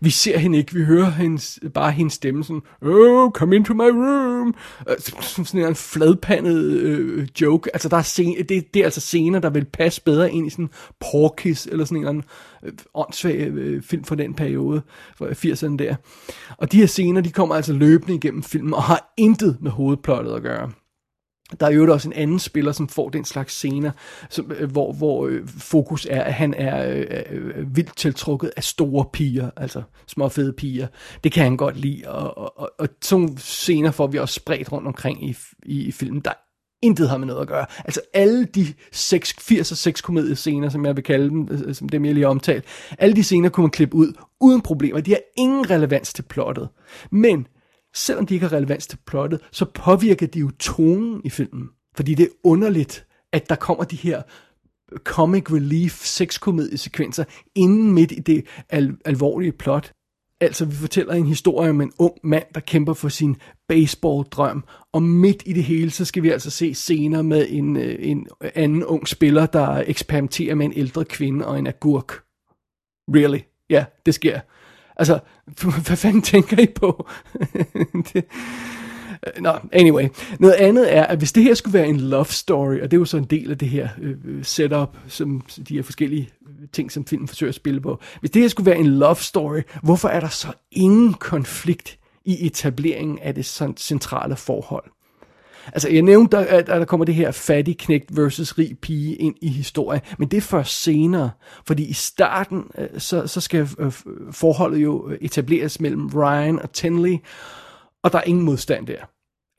Vi 0.00 0.10
ser 0.10 0.38
hende 0.38 0.58
ikke, 0.58 0.74
vi 0.74 0.84
hører 0.84 1.10
hendes, 1.10 1.60
bare 1.74 1.92
hendes 1.92 2.12
stemme 2.12 2.44
sådan, 2.44 2.62
oh, 2.82 3.30
come 3.30 3.56
into 3.56 3.74
my 3.74 3.90
room. 3.90 4.54
Øh, 4.88 4.96
som 5.20 5.44
sådan 5.44 5.68
en 5.68 5.74
fladpandet 5.74 6.64
øh, 6.64 7.28
joke. 7.40 7.70
Altså, 7.74 7.88
der 7.88 7.96
er 7.96 8.02
scene, 8.02 8.42
det, 8.42 8.74
det 8.74 8.80
er 8.80 8.84
altså 8.84 9.00
scener, 9.00 9.38
der 9.38 9.50
vil 9.50 9.64
passe 9.64 10.02
bedre 10.02 10.32
ind 10.32 10.46
i 10.46 10.50
sådan 10.50 10.70
Porkis, 11.00 11.66
eller 11.66 11.84
sådan 11.84 11.96
en 11.96 12.02
eller 12.02 12.10
anden 12.10 12.24
øh, 12.62 12.72
åndssvag 12.94 13.38
øh, 13.38 13.82
film 13.82 14.04
fra 14.04 14.14
den 14.14 14.34
periode, 14.34 14.82
fra 15.16 15.26
80'erne 15.26 15.76
der. 15.76 15.94
Og 16.58 16.72
de 16.72 16.76
her 16.76 16.86
scener, 16.86 17.20
de 17.20 17.30
kommer 17.30 17.54
altså 17.54 17.72
løbende 17.72 18.14
igennem 18.14 18.42
filmen, 18.42 18.74
og 18.74 18.82
har 18.82 19.14
intet 19.16 19.56
med 19.60 19.70
hovedplottet 19.70 20.34
at 20.34 20.42
gøre. 20.42 20.70
Der 21.60 21.66
er 21.66 21.70
jo 21.70 21.92
også 21.92 22.08
en 22.08 22.12
anden 22.12 22.38
spiller, 22.38 22.72
som 22.72 22.88
får 22.88 23.08
den 23.08 23.24
slags 23.24 23.54
scener, 23.54 23.90
som, 24.30 24.52
øh, 24.52 24.70
hvor, 24.70 24.92
hvor 24.92 25.26
øh, 25.26 25.48
fokus 25.48 26.06
er, 26.10 26.22
at 26.22 26.34
han 26.34 26.54
er 26.54 26.90
øh, 26.90 27.06
øh, 27.30 27.52
øh, 27.56 27.76
vildt 27.76 27.96
tiltrukket 27.96 28.52
af 28.56 28.64
store 28.64 29.04
piger, 29.12 29.50
altså 29.56 29.82
små 30.06 30.28
fede 30.28 30.52
piger. 30.52 30.86
Det 31.24 31.32
kan 31.32 31.44
han 31.44 31.56
godt 31.56 31.76
lide, 31.76 32.02
og, 32.06 32.38
og, 32.38 32.58
og, 32.58 32.70
og 32.78 32.88
sådan 33.02 33.36
scener 33.36 33.90
får 33.90 34.06
vi 34.06 34.18
også 34.18 34.34
spredt 34.34 34.72
rundt 34.72 34.88
omkring 34.88 35.28
i, 35.28 35.36
i, 35.62 35.86
i 35.86 35.92
filmen. 35.92 36.20
Der 36.20 36.32
intet 36.82 37.08
har 37.08 37.18
med 37.18 37.26
noget 37.26 37.40
at 37.40 37.48
gøre. 37.48 37.66
Altså 37.84 38.00
alle 38.14 38.44
de 38.44 38.66
6, 38.92 39.34
80 39.40 39.72
og 39.72 39.76
6 39.76 40.00
komediescener, 40.00 40.68
som 40.68 40.86
jeg 40.86 40.96
vil 40.96 41.04
kalde 41.04 41.28
dem, 41.28 41.48
øh, 41.50 41.74
som 41.74 41.88
dem 41.88 42.04
jeg 42.04 42.14
lige 42.14 42.24
har 42.24 42.30
omtalt, 42.30 42.64
alle 42.98 43.16
de 43.16 43.22
scener 43.24 43.48
kunne 43.48 43.64
man 43.64 43.70
klippe 43.70 43.96
ud 43.96 44.12
uden 44.40 44.60
problemer. 44.60 45.00
De 45.00 45.10
har 45.10 45.20
ingen 45.36 45.70
relevans 45.70 46.12
til 46.12 46.22
plottet. 46.22 46.68
Men 47.10 47.46
selvom 47.96 48.26
de 48.26 48.34
ikke 48.34 48.46
har 48.48 48.56
relevans 48.56 48.86
til 48.86 48.98
plottet, 49.06 49.40
så 49.52 49.64
påvirker 49.64 50.26
de 50.26 50.38
jo 50.38 50.50
tonen 50.50 51.20
i 51.24 51.30
filmen. 51.30 51.68
Fordi 51.96 52.14
det 52.14 52.24
er 52.24 52.30
underligt, 52.44 53.06
at 53.32 53.48
der 53.48 53.54
kommer 53.54 53.84
de 53.84 53.96
her 53.96 54.22
comic 55.04 55.52
relief 55.52 56.04
sexkomediesekvenser 56.04 57.24
inden 57.54 57.92
midt 57.92 58.12
i 58.12 58.20
det 58.20 58.46
al- 58.68 58.96
alvorlige 59.04 59.52
plot. 59.52 59.92
Altså, 60.40 60.64
vi 60.64 60.74
fortæller 60.74 61.14
en 61.14 61.26
historie 61.26 61.70
om 61.70 61.80
en 61.80 61.92
ung 61.98 62.14
mand, 62.24 62.44
der 62.54 62.60
kæmper 62.60 62.94
for 62.94 63.08
sin 63.08 63.36
baseball-drøm, 63.68 64.64
og 64.92 65.02
midt 65.02 65.42
i 65.46 65.52
det 65.52 65.64
hele, 65.64 65.90
så 65.90 66.04
skal 66.04 66.22
vi 66.22 66.30
altså 66.30 66.50
se 66.50 66.74
scener 66.74 67.22
med 67.22 67.46
en, 67.48 67.76
øh, 67.76 67.96
en 67.98 68.26
anden 68.54 68.84
ung 68.84 69.08
spiller, 69.08 69.46
der 69.46 69.84
eksperimenterer 69.86 70.54
med 70.54 70.66
en 70.66 70.72
ældre 70.76 71.04
kvinde 71.04 71.46
og 71.46 71.58
en 71.58 71.66
agurk. 71.66 72.12
Really? 73.14 73.40
Ja, 73.70 73.84
det 74.06 74.14
sker. 74.14 74.40
Altså, 74.96 75.18
hvad 75.86 75.96
fanden 75.96 76.22
tænker 76.22 76.58
I 76.58 76.66
på? 76.66 77.08
det, 78.12 78.16
øh, 78.16 79.42
Nå, 79.42 79.52
anyway. 79.72 80.08
Noget 80.38 80.54
andet 80.54 80.96
er, 80.96 81.04
at 81.04 81.18
hvis 81.18 81.32
det 81.32 81.42
her 81.42 81.54
skulle 81.54 81.74
være 81.74 81.88
en 81.88 82.00
love 82.00 82.24
story, 82.24 82.80
og 82.80 82.90
det 82.90 82.96
er 82.96 82.98
jo 82.98 83.04
så 83.04 83.16
en 83.16 83.24
del 83.24 83.50
af 83.50 83.58
det 83.58 83.68
her 83.68 83.88
øh, 84.02 84.16
øh 84.24 84.44
setup, 84.44 84.96
som 85.08 85.40
de 85.68 85.74
her 85.74 85.82
forskellige 85.82 86.28
øh, 86.48 86.68
ting, 86.72 86.92
som 86.92 87.06
filmen 87.06 87.28
forsøger 87.28 87.50
at 87.50 87.54
spille 87.54 87.80
på. 87.80 88.00
Hvis 88.20 88.30
det 88.30 88.42
her 88.42 88.48
skulle 88.48 88.70
være 88.70 88.78
en 88.78 88.86
love 88.86 89.16
story, 89.16 89.60
hvorfor 89.82 90.08
er 90.08 90.20
der 90.20 90.28
så 90.28 90.48
ingen 90.72 91.14
konflikt 91.14 91.98
i 92.24 92.46
etableringen 92.46 93.18
af 93.18 93.34
det 93.34 93.44
centrale 93.76 94.36
forhold? 94.36 94.84
Altså, 95.72 95.88
jeg 95.88 96.02
nævnte, 96.02 96.38
at 96.38 96.66
der 96.66 96.84
kommer 96.84 97.04
det 97.04 97.14
her 97.14 97.30
fattig 97.30 97.78
knægt 97.78 98.16
versus 98.16 98.58
rig 98.58 98.78
pige 98.82 99.14
ind 99.14 99.34
i 99.42 99.48
historien, 99.48 100.02
men 100.18 100.28
det 100.28 100.36
er 100.36 100.40
først 100.40 100.82
senere, 100.82 101.30
fordi 101.66 101.84
i 101.84 101.92
starten, 101.92 102.64
øh, 102.78 102.88
så, 102.98 103.26
så 103.26 103.40
skal 103.40 103.68
øh, 103.78 103.92
forholdet 104.32 104.78
jo 104.78 105.10
øh, 105.10 105.18
etableres 105.20 105.80
mellem 105.80 106.06
Ryan 106.06 106.58
og 106.58 106.72
Tenley, 106.72 107.16
og 108.02 108.12
der 108.12 108.18
er 108.18 108.22
ingen 108.22 108.44
modstand 108.44 108.86
der. 108.86 109.04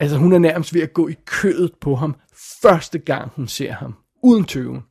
Altså, 0.00 0.16
hun 0.16 0.32
er 0.32 0.38
nærmest 0.38 0.74
ved 0.74 0.82
at 0.82 0.92
gå 0.92 1.08
i 1.08 1.14
kødet 1.24 1.72
på 1.80 1.94
ham, 1.94 2.16
første 2.62 2.98
gang 2.98 3.30
hun 3.36 3.48
ser 3.48 3.72
ham, 3.72 3.94
uden 4.22 4.44
tøven. 4.44 4.82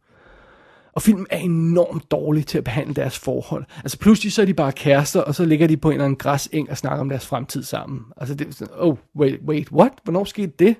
Og 0.98 1.04
filmen 1.04 1.28
er 1.30 1.38
enormt 1.38 2.12
dårlig 2.12 2.46
til 2.46 2.58
at 2.58 2.64
behandle 2.64 2.94
deres 2.94 3.20
forhold. 3.20 3.66
Altså 3.78 3.98
pludselig 3.98 4.34
så 4.34 4.42
er 4.42 4.46
de 4.46 4.54
bare 4.54 4.72
kærester, 4.72 5.22
og 5.22 5.36
så 5.36 5.46
ligger 5.46 5.68
de 5.68 5.78
på 5.78 5.90
en 5.90 5.94
eller 5.94 6.06
anden 6.06 6.18
græseng 6.18 6.70
og 6.70 6.78
snakker 6.78 7.00
om 7.02 7.10
deres 7.10 7.26
fremtid 7.26 7.64
sammen. 7.64 8.02
Altså 8.18 8.36
det 8.36 8.48
er 8.48 8.52
sådan, 8.52 8.74
oh, 8.78 8.98
wait, 9.16 9.40
wait, 9.48 9.72
what? 9.72 9.92
Hvornår 10.04 10.24
skete 10.24 10.52
det? 10.60 10.76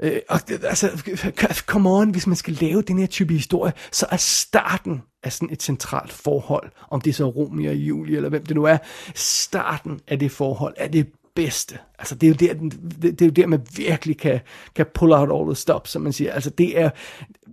Øh, 0.00 0.16
og 0.28 0.40
altså, 0.50 1.62
come 1.66 1.90
on, 1.90 2.10
hvis 2.10 2.26
man 2.26 2.36
skal 2.36 2.58
lave 2.60 2.82
den 2.82 2.98
her 2.98 3.06
type 3.06 3.32
historie, 3.32 3.72
så 3.92 4.06
er 4.10 4.16
starten 4.16 5.02
af 5.22 5.32
sådan 5.32 5.52
et 5.52 5.62
centralt 5.62 6.12
forhold, 6.12 6.70
om 6.90 7.00
det 7.00 7.10
er 7.10 7.14
så 7.14 7.28
Romeo 7.28 7.70
og 7.70 7.76
Julie, 7.76 8.16
eller 8.16 8.28
hvem 8.28 8.46
det 8.46 8.56
nu 8.56 8.64
er, 8.64 8.78
starten 9.14 10.00
af 10.08 10.18
det 10.18 10.30
forhold 10.30 10.74
er 10.76 10.88
det 10.88 11.06
bedste. 11.34 11.78
Altså 11.98 12.14
det 12.14 12.26
er 12.26 12.28
jo 12.28 12.34
der, 12.34 12.54
det, 13.02 13.02
det 13.02 13.22
er 13.22 13.26
jo 13.26 13.32
der 13.32 13.46
man 13.46 13.66
virkelig 13.76 14.18
kan, 14.18 14.40
kan 14.74 14.86
pull 14.94 15.12
out 15.12 15.40
all 15.40 15.54
the 15.54 15.54
stops, 15.54 15.90
som 15.90 16.02
man 16.02 16.12
siger. 16.12 16.32
Altså 16.32 16.50
det 16.50 16.80
er, 16.80 16.90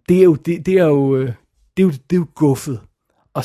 det 0.10 0.18
er 0.18 0.24
jo, 0.24 0.36
det, 0.36 0.66
det 0.66 0.74
er 0.74 0.86
jo, 0.86 1.16
øh, 1.16 1.32
det 1.82 1.88
er 1.88 1.92
jo, 1.92 2.02
det 2.10 2.16
er 2.16 2.20
jo 2.20 2.28
guffet. 2.36 2.80
Og, 3.34 3.44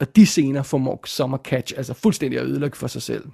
og 0.00 0.16
de 0.16 0.26
scener 0.26 0.62
formår 0.62 1.00
Summer 1.04 1.38
Catch 1.38 1.74
altså 1.76 1.94
fuldstændig 1.94 2.40
at 2.40 2.46
ødelægge 2.46 2.76
for 2.76 2.86
sig 2.86 3.02
selv. 3.02 3.24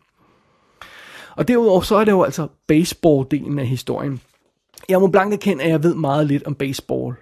Og 1.36 1.48
derudover 1.48 1.80
så 1.80 1.96
er 1.96 2.04
det 2.04 2.12
jo 2.12 2.22
altså 2.22 2.48
baseball-delen 2.72 3.58
af 3.58 3.66
historien. 3.66 4.20
Jeg 4.88 5.00
må 5.00 5.06
blankt 5.06 5.34
erkende, 5.34 5.64
at 5.64 5.70
jeg 5.70 5.82
ved 5.82 5.94
meget 5.94 6.26
lidt 6.26 6.42
om 6.42 6.54
baseball. 6.54 7.14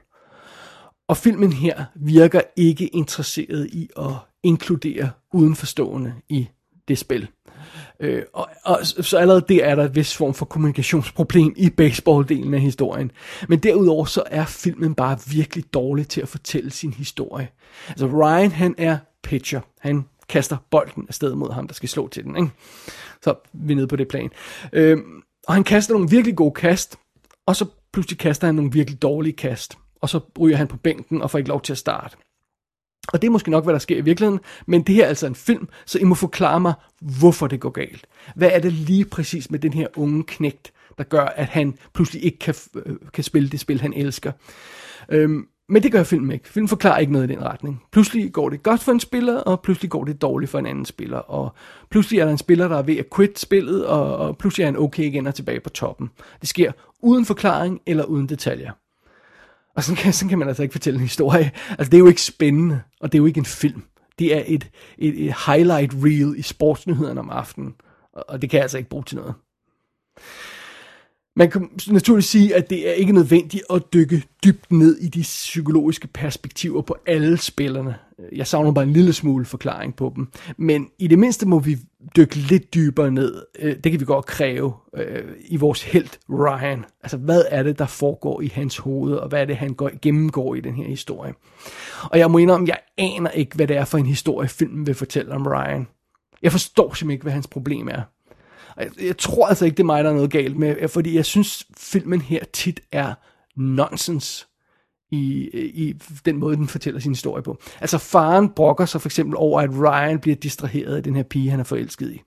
Og 1.08 1.16
filmen 1.16 1.52
her 1.52 1.84
virker 1.94 2.40
ikke 2.56 2.86
interesseret 2.86 3.66
i 3.66 3.88
at 3.96 4.12
inkludere 4.42 5.10
udenforstående 5.32 6.14
i 6.28 6.48
det 6.88 6.98
spil. 6.98 7.28
Øh, 8.00 8.22
og, 8.32 8.48
og 8.64 8.78
så 8.86 9.16
allerede 9.18 9.44
det 9.48 9.64
er 9.64 9.74
der 9.74 9.84
et 9.84 9.94
vis 9.94 10.16
form 10.16 10.34
for 10.34 10.44
kommunikationsproblem 10.44 11.54
i 11.56 11.70
baseballdelen 11.70 12.54
af 12.54 12.60
historien. 12.60 13.10
Men 13.48 13.58
derudover 13.58 14.04
så 14.04 14.22
er 14.26 14.44
filmen 14.44 14.94
bare 14.94 15.18
virkelig 15.26 15.64
dårlig 15.74 16.08
til 16.08 16.20
at 16.20 16.28
fortælle 16.28 16.70
sin 16.70 16.92
historie. 16.92 17.48
Altså 17.88 18.06
Ryan 18.06 18.50
han 18.50 18.74
er 18.78 18.98
pitcher. 19.22 19.60
Han 19.80 20.04
kaster 20.28 20.56
bolden 20.70 21.04
afsted 21.08 21.34
mod 21.34 21.52
ham, 21.52 21.66
der 21.66 21.74
skal 21.74 21.88
slå 21.88 22.08
til 22.08 22.24
den. 22.24 22.36
Ikke? 22.36 22.50
Så 23.22 23.34
vi 23.52 23.72
er 23.72 23.76
nede 23.76 23.86
på 23.86 23.96
det 23.96 24.08
plan. 24.08 24.30
Øh, 24.72 24.98
og 25.48 25.54
han 25.54 25.64
kaster 25.64 25.94
nogle 25.94 26.10
virkelig 26.10 26.36
gode 26.36 26.54
kast, 26.54 26.96
og 27.46 27.56
så 27.56 27.66
pludselig 27.92 28.18
kaster 28.18 28.46
han 28.46 28.54
nogle 28.54 28.72
virkelig 28.72 29.02
dårlige 29.02 29.36
kast. 29.36 29.78
Og 30.00 30.08
så 30.08 30.20
ryger 30.40 30.56
han 30.56 30.68
på 30.68 30.76
bænken 30.76 31.22
og 31.22 31.30
får 31.30 31.38
ikke 31.38 31.48
lov 31.48 31.62
til 31.62 31.72
at 31.72 31.78
starte. 31.78 32.16
Og 33.08 33.22
det 33.22 33.28
er 33.28 33.32
måske 33.32 33.50
nok, 33.50 33.64
hvad 33.64 33.72
der 33.72 33.78
sker 33.78 33.96
i 33.96 34.00
virkeligheden, 34.00 34.40
men 34.66 34.82
det 34.82 34.94
her 34.94 35.04
er 35.04 35.08
altså 35.08 35.26
en 35.26 35.34
film, 35.34 35.68
så 35.86 35.98
I 35.98 36.04
må 36.04 36.14
forklare 36.14 36.60
mig, 36.60 36.72
hvorfor 37.00 37.46
det 37.46 37.60
går 37.60 37.70
galt. 37.70 38.06
Hvad 38.36 38.50
er 38.52 38.58
det 38.58 38.72
lige 38.72 39.04
præcis 39.04 39.50
med 39.50 39.58
den 39.58 39.72
her 39.72 39.86
unge 39.96 40.24
knægt, 40.24 40.72
der 40.98 41.04
gør, 41.04 41.24
at 41.24 41.46
han 41.46 41.74
pludselig 41.94 42.24
ikke 42.24 42.38
kan, 42.38 42.54
øh, 42.86 42.96
kan 43.12 43.24
spille 43.24 43.48
det 43.48 43.60
spil, 43.60 43.80
han 43.80 43.92
elsker? 43.92 44.32
Øhm, 45.08 45.46
men 45.68 45.82
det 45.82 45.92
gør 45.92 46.02
filmen 46.02 46.30
ikke. 46.30 46.48
Filmen 46.48 46.68
forklarer 46.68 46.98
ikke 46.98 47.12
noget 47.12 47.30
i 47.30 47.34
den 47.34 47.42
retning. 47.42 47.82
Pludselig 47.92 48.32
går 48.32 48.48
det 48.48 48.62
godt 48.62 48.82
for 48.82 48.92
en 48.92 49.00
spiller, 49.00 49.36
og 49.36 49.60
pludselig 49.60 49.90
går 49.90 50.04
det 50.04 50.22
dårligt 50.22 50.50
for 50.50 50.58
en 50.58 50.66
anden 50.66 50.84
spiller. 50.84 51.18
Og 51.18 51.54
pludselig 51.90 52.20
er 52.20 52.24
der 52.24 52.32
en 52.32 52.38
spiller, 52.38 52.68
der 52.68 52.78
er 52.78 52.82
ved 52.82 52.96
at 52.96 53.06
quit 53.16 53.38
spillet, 53.38 53.86
og, 53.86 54.16
og 54.16 54.38
pludselig 54.38 54.62
er 54.62 54.66
han 54.66 54.78
okay 54.78 55.02
igen 55.02 55.26
og 55.26 55.34
tilbage 55.34 55.60
på 55.60 55.70
toppen. 55.70 56.10
Det 56.40 56.48
sker 56.48 56.72
uden 57.00 57.24
forklaring 57.24 57.80
eller 57.86 58.04
uden 58.04 58.28
detaljer. 58.28 58.72
Og 59.76 59.84
sådan 59.84 59.96
kan, 59.96 60.12
sådan 60.12 60.28
kan 60.28 60.38
man 60.38 60.48
altså 60.48 60.62
ikke 60.62 60.72
fortælle 60.72 60.96
en 60.96 61.02
historie. 61.02 61.50
Altså 61.68 61.90
det 61.90 61.94
er 61.94 61.98
jo 61.98 62.06
ikke 62.06 62.22
spændende, 62.22 62.82
og 63.00 63.12
det 63.12 63.18
er 63.18 63.20
jo 63.20 63.26
ikke 63.26 63.38
en 63.38 63.44
film. 63.44 63.82
Det 64.18 64.36
er 64.36 64.42
et, 64.46 64.70
et, 64.98 65.26
et 65.26 65.34
highlight 65.46 65.92
reel 65.94 66.34
i 66.38 66.42
sportsnyhederne 66.42 67.20
om 67.20 67.30
aftenen, 67.30 67.74
og 68.12 68.42
det 68.42 68.50
kan 68.50 68.56
jeg 68.56 68.62
altså 68.62 68.78
ikke 68.78 68.90
bruge 68.90 69.04
til 69.04 69.16
noget. 69.16 69.34
Man 71.36 71.50
kan 71.50 71.68
naturligvis 71.90 72.24
sige, 72.24 72.54
at 72.54 72.70
det 72.70 72.88
er 72.88 72.92
ikke 72.92 73.12
nødvendigt 73.12 73.64
at 73.70 73.82
dykke 73.92 74.22
dybt 74.44 74.72
ned 74.72 74.98
i 74.98 75.08
de 75.08 75.22
psykologiske 75.22 76.06
perspektiver 76.06 76.82
på 76.82 76.96
alle 77.06 77.36
spillerne. 77.36 77.94
Jeg 78.32 78.46
savner 78.46 78.72
bare 78.72 78.84
en 78.84 78.92
lille 78.92 79.12
smule 79.12 79.44
forklaring 79.44 79.96
på 79.96 80.12
dem. 80.16 80.28
Men 80.56 80.88
i 80.98 81.06
det 81.06 81.18
mindste 81.18 81.48
må 81.48 81.58
vi 81.58 81.78
dykke 82.16 82.36
lidt 82.36 82.74
dybere 82.74 83.10
ned. 83.10 83.42
Øh, 83.58 83.76
det 83.84 83.92
kan 83.92 84.00
vi 84.00 84.04
godt 84.04 84.26
kræve 84.26 84.72
øh, 84.96 85.24
i 85.44 85.56
vores 85.56 85.82
helt 85.82 86.20
Ryan. 86.30 86.84
Altså, 87.02 87.16
hvad 87.16 87.44
er 87.50 87.62
det, 87.62 87.78
der 87.78 87.86
foregår 87.86 88.40
i 88.40 88.46
hans 88.46 88.76
hoved, 88.76 89.14
og 89.14 89.28
hvad 89.28 89.40
er 89.40 89.44
det, 89.44 89.56
han 89.56 89.74
går, 89.74 89.90
gennemgår 90.02 90.54
i 90.54 90.60
den 90.60 90.74
her 90.74 90.88
historie? 90.88 91.34
Og 92.10 92.18
jeg 92.18 92.30
må 92.30 92.38
indrømme, 92.38 92.68
jeg 92.68 92.78
aner 92.98 93.30
ikke, 93.30 93.56
hvad 93.56 93.66
det 93.66 93.76
er 93.76 93.84
for 93.84 93.98
en 93.98 94.06
historie, 94.06 94.48
filmen 94.48 94.86
vil 94.86 94.94
fortælle 94.94 95.32
om 95.32 95.46
Ryan. 95.46 95.86
Jeg 96.42 96.52
forstår 96.52 96.84
simpelthen 96.84 97.10
ikke, 97.10 97.22
hvad 97.22 97.32
hans 97.32 97.46
problem 97.46 97.88
er. 97.88 98.02
Jeg, 98.76 98.88
jeg 99.02 99.18
tror 99.18 99.46
altså 99.46 99.64
ikke, 99.64 99.76
det 99.76 99.82
er 99.82 99.86
mig, 99.86 100.04
der 100.04 100.10
er 100.10 100.14
noget 100.14 100.30
galt 100.30 100.56
med, 100.56 100.76
øh, 100.80 100.88
fordi 100.88 101.16
jeg 101.16 101.24
synes, 101.24 101.66
filmen 101.76 102.20
her 102.20 102.44
tit 102.52 102.80
er 102.92 103.14
nonsens 103.56 104.48
i, 105.10 105.50
øh, 105.54 105.64
i 105.64 105.94
den 106.24 106.36
måde, 106.36 106.56
den 106.56 106.68
fortæller 106.68 107.00
sin 107.00 107.12
historie 107.12 107.42
på. 107.42 107.58
Altså 107.80 107.98
faren 107.98 108.48
brokker 108.48 108.86
sig 108.86 109.00
for 109.00 109.08
eksempel 109.08 109.36
over, 109.36 109.60
at 109.60 109.70
Ryan 109.70 110.18
bliver 110.18 110.36
distraheret 110.36 110.96
af 110.96 111.02
den 111.02 111.16
her 111.16 111.22
pige, 111.22 111.50
han 111.50 111.60
er 111.60 111.64
forelsket 111.64 112.12
i. 112.12 112.20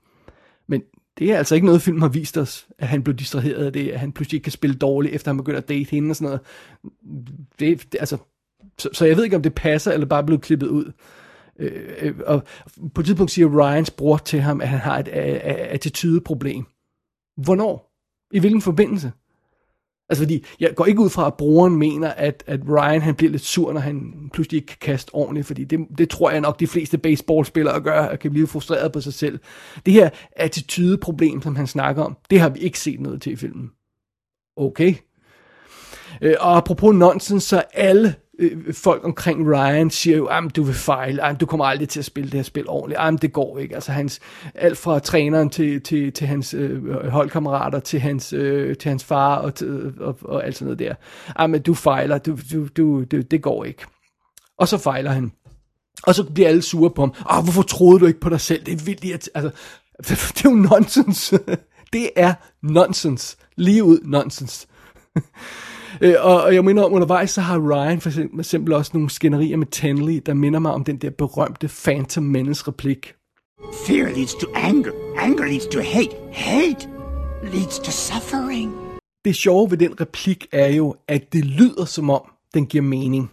Men 0.67 0.81
det 1.17 1.31
er 1.31 1.37
altså 1.37 1.55
ikke 1.55 1.67
noget, 1.67 1.81
film 1.81 2.01
har 2.01 2.09
vist 2.09 2.37
os, 2.37 2.67
at 2.79 2.87
han 2.87 3.03
blev 3.03 3.15
distraheret 3.15 3.65
af 3.65 3.73
det, 3.73 3.89
at 3.89 3.99
han 3.99 4.11
pludselig 4.11 4.37
ikke 4.37 4.43
kan 4.43 4.51
spille 4.51 4.75
dårligt, 4.75 5.15
efter 5.15 5.31
han 5.31 5.37
begynder 5.37 5.59
at 5.59 5.69
date 5.69 5.91
hende 5.91 6.09
og 6.09 6.15
sådan 6.15 6.25
noget. 6.25 6.41
Det, 7.59 7.91
det 7.91 7.99
altså, 7.99 8.17
så, 8.77 8.89
så 8.93 9.05
jeg 9.05 9.17
ved 9.17 9.23
ikke, 9.23 9.35
om 9.35 9.41
det 9.41 9.55
passer, 9.55 9.91
eller 9.91 10.07
bare 10.07 10.23
blev 10.23 10.39
klippet 10.39 10.67
ud. 10.67 10.91
Øh, 11.59 11.93
øh, 12.01 12.13
og 12.25 12.43
på 12.93 13.01
et 13.01 13.05
tidspunkt 13.05 13.31
siger 13.31 13.47
Ryans 13.47 13.91
bror 13.91 14.17
til 14.17 14.41
ham, 14.41 14.61
at 14.61 14.67
han 14.67 14.79
har 14.79 14.99
et 14.99 15.07
øh, 15.07 15.27
øh, 15.27 15.39
attitydeproblem. 15.45 16.65
Hvornår? 17.37 17.91
I 18.31 18.39
hvilken 18.39 18.61
forbindelse? 18.61 19.11
Altså 20.09 20.23
fordi, 20.23 20.45
jeg 20.59 20.75
går 20.75 20.85
ikke 20.85 21.01
ud 21.01 21.09
fra, 21.09 21.27
at 21.27 21.33
broren 21.33 21.75
mener, 21.75 22.09
at, 22.09 22.43
at 22.47 22.59
Ryan 22.69 23.01
han 23.01 23.15
bliver 23.15 23.31
lidt 23.31 23.41
sur, 23.41 23.73
når 23.73 23.79
han 23.79 24.29
pludselig 24.33 24.57
ikke 24.57 24.67
kan 24.67 24.77
kaste 24.81 25.15
ordentligt, 25.15 25.47
fordi 25.47 25.63
det, 25.63 25.79
det 25.97 26.09
tror 26.09 26.31
jeg 26.31 26.41
nok 26.41 26.59
de 26.59 26.67
fleste 26.67 26.97
baseballspillere 26.97 27.81
gør, 27.81 28.05
og 28.05 28.19
kan 28.19 28.31
blive 28.31 28.47
frustreret 28.47 28.91
på 28.91 29.01
sig 29.01 29.13
selv. 29.13 29.39
Det 29.85 29.93
her 29.93 30.09
attitydeproblem, 30.31 31.41
som 31.41 31.55
han 31.55 31.67
snakker 31.67 32.03
om, 32.03 32.17
det 32.29 32.39
har 32.39 32.49
vi 32.49 32.59
ikke 32.59 32.79
set 32.79 32.99
noget 32.99 33.21
til 33.21 33.31
i 33.31 33.35
filmen. 33.35 33.71
Okay. 34.57 34.95
Og 36.21 36.57
apropos 36.57 36.95
nonsens, 36.95 37.43
så 37.43 37.63
alle 37.73 38.15
øh, 38.39 38.73
folk 38.73 39.05
omkring 39.05 39.47
Ryan 39.55 39.89
siger 39.89 40.17
jo, 40.17 40.25
at 40.25 40.55
du 40.55 40.63
vil 40.63 40.75
fejle, 40.75 41.23
at 41.23 41.39
du 41.39 41.45
kommer 41.45 41.65
aldrig 41.65 41.89
til 41.89 41.99
at 41.99 42.05
spille 42.05 42.29
det 42.29 42.37
her 42.37 42.43
spil 42.43 42.69
ordentligt, 42.69 42.99
at 43.01 43.21
det 43.21 43.33
går 43.33 43.59
ikke. 43.59 43.75
Altså 43.75 43.91
hans, 43.91 44.19
alt 44.55 44.77
fra 44.77 44.99
træneren 44.99 45.49
til, 45.49 45.81
til, 45.81 46.13
til 46.13 46.27
hans 46.27 46.53
øh, 46.53 47.07
holdkammerater, 47.09 47.79
til 47.79 47.99
hans, 47.99 48.33
øh, 48.33 48.77
til 48.77 48.89
hans 48.89 49.03
far 49.03 49.35
og, 49.35 49.55
til, 49.55 49.93
og, 49.99 50.17
og 50.21 50.45
alt 50.45 50.55
sådan 50.55 50.65
noget 50.65 50.79
der. 50.79 50.95
Jamen, 51.39 51.61
du 51.61 51.73
fejler, 51.73 52.17
du, 52.17 52.37
du, 52.53 52.67
du, 52.77 53.03
du, 53.03 53.21
det 53.21 53.41
går 53.41 53.63
ikke. 53.63 53.85
Og 54.57 54.67
så 54.67 54.77
fejler 54.77 55.11
han. 55.11 55.31
Og 56.03 56.15
så 56.15 56.23
bliver 56.23 56.49
alle 56.49 56.61
sure 56.61 56.89
på 56.89 57.01
ham. 57.01 57.13
Ah, 57.29 57.43
hvorfor 57.43 57.61
troede 57.61 57.99
du 57.99 58.05
ikke 58.05 58.19
på 58.19 58.29
dig 58.29 58.41
selv? 58.41 58.65
Det 58.65 58.73
er 58.73 58.85
vildt. 58.85 59.29
Altså, 59.35 59.51
det 60.35 60.45
er 60.45 60.49
jo 60.49 60.55
nonsens. 60.55 61.33
det 61.93 62.09
er 62.15 62.33
nonsens. 62.63 63.37
Lige 63.55 63.83
ud 63.83 63.99
nonsens. 64.03 64.67
Øh, 66.01 66.15
og, 66.19 66.41
og 66.43 66.55
jeg 66.55 66.65
mener 66.65 66.83
om 66.83 66.93
undervejs, 66.93 67.31
så 67.31 67.41
har 67.41 67.59
Ryan 67.59 68.01
for 68.01 68.39
eksempel 68.39 68.73
også 68.73 68.91
nogle 68.93 69.09
skænderier 69.09 69.57
med 69.57 69.67
Tenley, 69.71 70.21
der 70.25 70.33
minder 70.33 70.59
mig 70.59 70.71
om 70.71 70.83
den 70.83 70.97
der 70.97 71.09
berømte 71.09 71.67
Phantom 71.67 72.23
Menace 72.23 72.63
replik. 72.67 73.13
Fear 73.87 74.05
leads 74.15 74.33
to 74.33 74.47
anger. 74.55 74.91
Anger 75.17 75.45
leads 75.45 75.67
to 75.67 75.79
hate. 75.79 76.15
Hate 76.31 76.89
leads 77.43 77.79
to 77.79 77.91
suffering. 77.91 78.73
det 79.25 79.35
sjove 79.35 79.71
ved 79.71 79.77
den 79.77 80.01
replik 80.01 80.47
er 80.51 80.67
jo, 80.67 80.95
at 81.07 81.33
det 81.33 81.45
lyder 81.45 81.85
som 81.85 82.09
om, 82.09 82.31
den 82.53 82.65
giver 82.65 82.83
mening. 82.83 83.31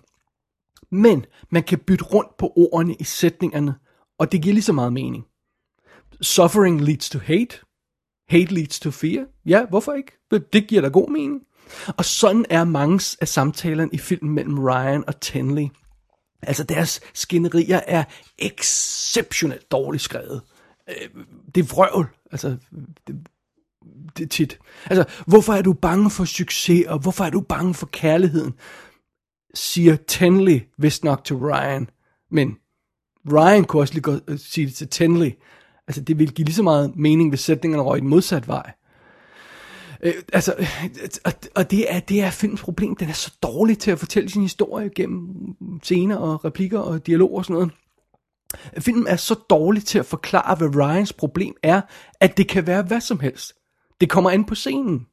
Men 0.90 1.24
man 1.50 1.62
kan 1.62 1.78
bytte 1.78 2.04
rundt 2.04 2.36
på 2.36 2.52
ordene 2.56 2.94
i 2.94 3.04
sætningerne, 3.04 3.74
og 4.18 4.32
det 4.32 4.42
giver 4.42 4.54
lige 4.54 4.62
så 4.62 4.72
meget 4.72 4.92
mening. 4.92 5.24
Suffering 6.20 6.80
leads 6.80 7.10
to 7.10 7.18
hate. 7.18 7.60
Hate 8.28 8.54
leads 8.54 8.80
to 8.80 8.90
fear. 8.90 9.26
Ja, 9.46 9.66
hvorfor 9.66 9.92
ikke? 9.92 10.12
Det 10.52 10.68
giver 10.68 10.82
da 10.82 10.88
god 10.88 11.10
mening. 11.10 11.40
Og 11.96 12.04
sådan 12.04 12.44
er 12.50 12.64
mange 12.64 13.16
af 13.20 13.28
samtalerne 13.28 13.90
i 13.92 13.98
filmen 13.98 14.34
mellem 14.34 14.58
Ryan 14.58 15.04
og 15.06 15.20
Tenley. 15.20 15.66
Altså 16.42 16.64
deres 16.64 17.00
skænderier 17.14 17.80
er 17.86 18.04
exceptionelt 18.38 19.70
dårligt 19.70 20.02
skrevet. 20.02 20.40
Øh, 20.88 21.24
det 21.54 21.60
er 21.60 21.74
vrøvl. 21.74 22.08
Altså, 22.32 22.56
det, 23.06 23.16
det 24.16 24.24
er 24.24 24.28
tit. 24.28 24.58
Altså, 24.86 25.04
hvorfor 25.26 25.52
er 25.52 25.62
du 25.62 25.72
bange 25.72 26.10
for 26.10 26.24
succes, 26.24 26.86
og 26.86 26.98
hvorfor 26.98 27.24
er 27.24 27.30
du 27.30 27.40
bange 27.40 27.74
for 27.74 27.86
kærligheden? 27.86 28.54
Siger 29.54 29.96
Tenley 29.96 30.60
vist 30.78 31.04
nok 31.04 31.24
til 31.24 31.36
Ryan. 31.36 31.90
Men 32.30 32.56
Ryan 33.32 33.64
kunne 33.64 33.82
også 33.82 33.94
lige 33.94 34.02
godt 34.02 34.22
øh, 34.28 34.38
sige 34.38 34.66
det 34.66 34.74
til 34.74 34.88
Tenley. 34.88 35.30
Altså, 35.86 36.00
det 36.00 36.18
ville 36.18 36.34
give 36.34 36.44
lige 36.44 36.54
så 36.54 36.62
meget 36.62 36.96
mening, 36.96 37.28
hvis 37.28 37.40
sætningerne 37.40 37.82
røg 37.82 38.00
den 38.00 38.08
modsatte 38.08 38.48
vej. 38.48 38.72
Øh, 40.02 40.14
altså, 40.32 40.66
og, 41.24 41.32
og 41.54 41.70
det, 41.70 41.94
er, 41.94 42.00
det 42.00 42.22
er 42.22 42.30
filmens 42.30 42.62
problem. 42.62 42.96
Den 42.96 43.08
er 43.08 43.12
så 43.12 43.32
dårlig 43.42 43.78
til 43.78 43.90
at 43.90 43.98
fortælle 43.98 44.30
sin 44.30 44.42
historie 44.42 44.90
gennem 44.96 45.54
scener 45.82 46.16
og 46.16 46.44
replikker 46.44 46.78
og 46.78 47.06
dialog 47.06 47.34
og 47.34 47.44
sådan 47.44 47.54
noget. 47.54 47.70
Filmen 48.78 49.06
er 49.06 49.16
så 49.16 49.34
dårlig 49.34 49.84
til 49.84 49.98
at 49.98 50.06
forklare, 50.06 50.54
hvad 50.54 50.76
Ryans 50.76 51.12
problem 51.12 51.54
er, 51.62 51.80
at 52.20 52.36
det 52.36 52.48
kan 52.48 52.66
være 52.66 52.82
hvad 52.82 53.00
som 53.00 53.20
helst. 53.20 53.52
Det 54.00 54.10
kommer 54.10 54.30
an 54.30 54.44
på 54.44 54.54
scenen. 54.54 55.06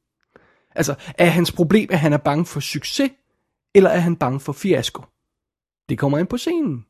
Altså, 0.76 0.96
er 1.18 1.26
hans 1.26 1.52
problem, 1.52 1.90
at 1.92 2.00
han 2.00 2.14
er 2.14 2.18
bange 2.18 2.46
for 2.46 2.60
succes, 2.60 3.12
eller 3.76 3.90
er 3.90 4.00
han 4.00 4.16
bange 4.16 4.40
for 4.40 4.54
fiasko? 4.54 5.04
Det 5.90 6.00
kommer 6.00 6.18
an 6.18 6.28
på 6.28 6.38
scenen. 6.38 6.86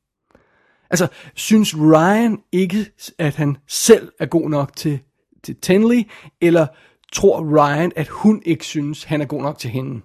Altså, 0.90 1.08
synes 1.36 1.78
Ryan 1.78 2.40
ikke, 2.52 2.92
at 3.18 3.36
han 3.36 3.58
selv 3.68 4.12
er 4.20 4.26
god 4.26 4.50
nok 4.50 4.76
til, 4.76 5.00
til 5.44 5.56
Tenley, 5.62 6.04
eller 6.42 6.68
tror 7.12 7.58
Ryan, 7.58 7.92
at 7.96 8.08
hun 8.08 8.42
ikke 8.46 8.66
synes, 8.66 9.04
han 9.04 9.22
er 9.22 9.26
god 9.26 9.42
nok 9.42 9.58
til 9.58 9.70
hende? 9.70 10.02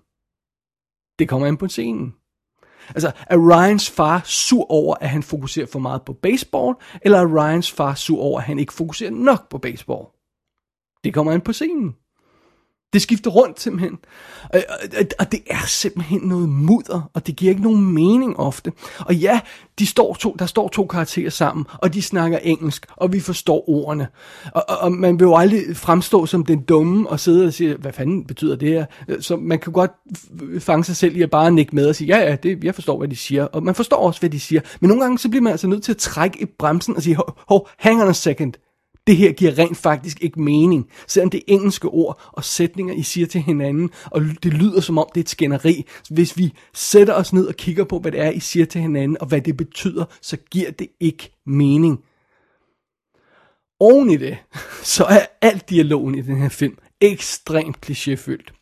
Det 1.19 1.29
kommer 1.29 1.47
an 1.47 1.57
på 1.57 1.69
scenen. 1.69 2.15
Altså, 2.89 3.13
er 3.27 3.37
Ryans 3.37 3.91
far 3.91 4.23
sur 4.25 4.71
over, 4.71 4.95
at 5.01 5.09
han 5.09 5.23
fokuserer 5.23 5.67
for 5.67 5.79
meget 5.79 6.03
på 6.03 6.13
baseball, 6.13 6.75
eller 7.03 7.19
er 7.19 7.37
Ryans 7.37 7.73
far 7.73 7.95
sur 7.95 8.21
over, 8.21 8.39
at 8.39 8.47
han 8.47 8.59
ikke 8.59 8.73
fokuserer 8.73 9.11
nok 9.11 9.49
på 9.49 9.59
baseball? 9.59 10.07
Det 11.05 11.15
kommer 11.15 11.33
an 11.33 11.41
på 11.41 11.53
scenen. 11.53 11.97
Det 12.95 13.03
skifter 13.03 13.31
rundt 13.31 13.61
simpelthen. 13.61 13.99
Og, 14.51 14.61
og, 14.99 15.07
og 15.19 15.33
det 15.33 15.41
er 15.47 15.67
simpelthen 15.67 16.21
noget 16.21 16.49
mudder, 16.49 17.11
og 17.15 17.27
det 17.27 17.37
giver 17.37 17.51
ikke 17.51 17.63
nogen 17.63 17.95
mening 17.95 18.37
ofte. 18.37 18.73
Og 18.99 19.15
ja, 19.15 19.41
de 19.79 19.87
står 19.87 20.15
to, 20.15 20.37
der 20.39 20.47
står 20.47 20.69
to 20.69 20.87
karakterer 20.87 21.31
sammen, 21.31 21.67
og 21.79 21.95
de 21.95 22.03
snakker 22.03 22.39
engelsk, 22.39 22.87
og 22.97 23.13
vi 23.13 23.21
forstår 23.21 23.69
ordene. 23.69 24.09
Og, 24.55 24.65
og, 24.69 24.79
og 24.79 24.93
man 24.93 25.19
vil 25.19 25.25
jo 25.25 25.37
aldrig 25.37 25.77
fremstå 25.77 26.27
som 26.27 26.45
den 26.45 26.63
dumme 26.63 27.09
og 27.11 27.21
sidde 27.21 27.47
og 27.47 27.53
sige, 27.53 27.77
hvad 27.77 27.93
fanden 27.93 28.25
betyder 28.25 28.57
det 28.57 28.69
her? 28.69 28.87
Så 29.21 29.37
man 29.37 29.59
kan 29.59 29.73
godt 29.73 29.91
fange 30.59 30.85
sig 30.85 30.97
selv 30.97 31.17
i 31.17 31.23
at 31.23 31.31
bare 31.31 31.51
nikke 31.51 31.77
med 31.77 31.87
og 31.87 31.95
sige, 31.95 32.17
ja, 32.17 32.31
ja, 32.31 32.37
det, 32.37 32.65
jeg 32.65 32.75
forstår, 32.75 32.99
hvad 32.99 33.09
de 33.09 33.17
siger. 33.17 33.45
Og 33.45 33.63
man 33.63 33.75
forstår 33.75 33.97
også, 33.97 34.21
hvad 34.21 34.31
de 34.31 34.41
siger. 34.41 34.61
Men 34.81 34.89
nogle 34.89 35.03
gange 35.03 35.19
så 35.19 35.29
bliver 35.29 35.43
man 35.43 35.51
altså 35.51 35.67
nødt 35.67 35.83
til 35.83 35.93
at 35.93 35.99
trække 35.99 36.43
i 36.43 36.45
bremsen 36.59 36.97
og 36.97 37.03
sige, 37.03 37.17
hov, 37.49 37.69
hang 37.79 38.03
on 38.03 38.09
a 38.09 38.13
second 38.13 38.53
det 39.07 39.17
her 39.17 39.33
giver 39.33 39.59
rent 39.59 39.77
faktisk 39.77 40.23
ikke 40.23 40.41
mening. 40.41 40.91
Selvom 41.07 41.31
det 41.31 41.39
er 41.39 41.53
engelske 41.53 41.89
ord 41.89 42.31
og 42.33 42.45
sætninger, 42.45 42.95
I 42.95 43.03
siger 43.03 43.27
til 43.27 43.41
hinanden, 43.41 43.91
og 44.05 44.23
det 44.43 44.55
lyder 44.55 44.81
som 44.81 44.99
om 44.99 45.09
det 45.15 45.21
er 45.21 45.25
et 45.25 45.29
skænderi. 45.29 45.87
Hvis 46.11 46.39
vi 46.39 46.53
sætter 46.75 47.15
os 47.15 47.33
ned 47.33 47.47
og 47.47 47.55
kigger 47.55 47.85
på, 47.85 47.99
hvad 47.99 48.13
det 48.13 48.21
er, 48.21 48.31
I 48.31 48.41
siger 48.41 48.67
til 48.67 48.81
hinanden, 48.81 49.17
og 49.21 49.27
hvad 49.27 49.41
det 49.41 49.57
betyder, 49.57 50.05
så 50.21 50.37
giver 50.37 50.71
det 50.71 50.89
ikke 51.01 51.33
mening. 51.47 52.01
Oven 53.81 54.11
i 54.11 54.17
det, 54.17 54.39
så 54.95 55.05
er 55.05 55.27
alt 55.41 55.71
dialogen 55.71 56.15
i 56.15 56.23
den 56.23 56.37
her 56.37 56.49
film 56.49 56.79
ekstremt 57.01 57.77
klichéfyldt. 57.87 58.61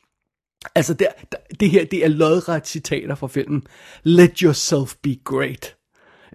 Altså, 0.74 0.94
der, 0.94 1.06
der, 1.32 1.38
det 1.60 1.70
her, 1.70 1.84
det 1.84 2.04
er 2.04 2.08
lodret 2.08 2.68
citater 2.68 3.14
fra 3.14 3.26
filmen. 3.26 3.62
Let 4.02 4.38
yourself 4.38 4.94
be 5.02 5.16
great. 5.24 5.76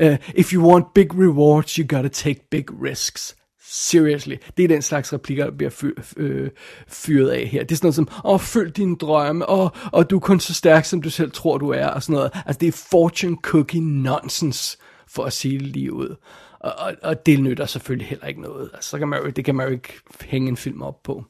Uh, 0.01 0.15
if 0.35 0.53
you 0.53 0.71
want 0.71 0.93
big 0.93 1.15
rewards, 1.15 1.75
you 1.75 1.87
gotta 1.87 2.09
take 2.09 2.39
big 2.51 2.65
risks. 2.83 3.35
Seriously. 3.69 4.35
Det 4.57 4.63
er 4.63 4.67
den 4.67 4.81
slags 4.81 5.13
replikker, 5.13 5.43
der 5.43 5.51
bliver 5.51 5.69
fyr, 5.69 5.93
øh, 6.17 6.49
fyret 6.87 7.29
af 7.29 7.47
her. 7.47 7.63
Det 7.63 7.71
er 7.71 7.75
sådan 7.75 7.85
noget 7.85 7.95
som, 7.95 8.07
åh, 8.25 8.33
oh, 8.33 8.39
følg 8.39 8.77
dine 8.77 8.95
drømme, 8.95 9.45
og, 9.45 9.71
og 9.91 10.09
du 10.09 10.15
er 10.15 10.19
kun 10.19 10.39
så 10.39 10.53
stærk, 10.53 10.85
som 10.85 11.01
du 11.01 11.09
selv 11.09 11.31
tror, 11.31 11.57
du 11.57 11.69
er, 11.69 11.87
og 11.87 12.03
sådan 12.03 12.13
noget. 12.13 12.31
Altså, 12.45 12.59
det 12.59 12.67
er 12.67 12.85
fortune 12.91 13.37
cookie 13.41 13.81
nonsense, 13.81 14.77
for 15.07 15.23
at 15.23 15.33
sige 15.33 15.59
det 15.59 15.67
lige 15.67 15.93
ud. 15.93 16.15
Og, 16.59 16.73
og, 16.77 16.93
og 17.03 17.25
det 17.25 17.39
nytter 17.39 17.65
selvfølgelig 17.65 18.07
heller 18.07 18.25
ikke 18.25 18.41
noget. 18.41 18.69
Altså, 18.73 18.89
så 18.89 18.97
kan 18.97 19.07
man 19.07 19.19
jo, 19.23 19.29
det 19.29 19.45
kan 19.45 19.55
man 19.55 19.67
jo 19.67 19.73
ikke 19.73 19.93
hænge 20.21 20.49
en 20.49 20.57
film 20.57 20.81
op 20.81 21.03
på. 21.03 21.23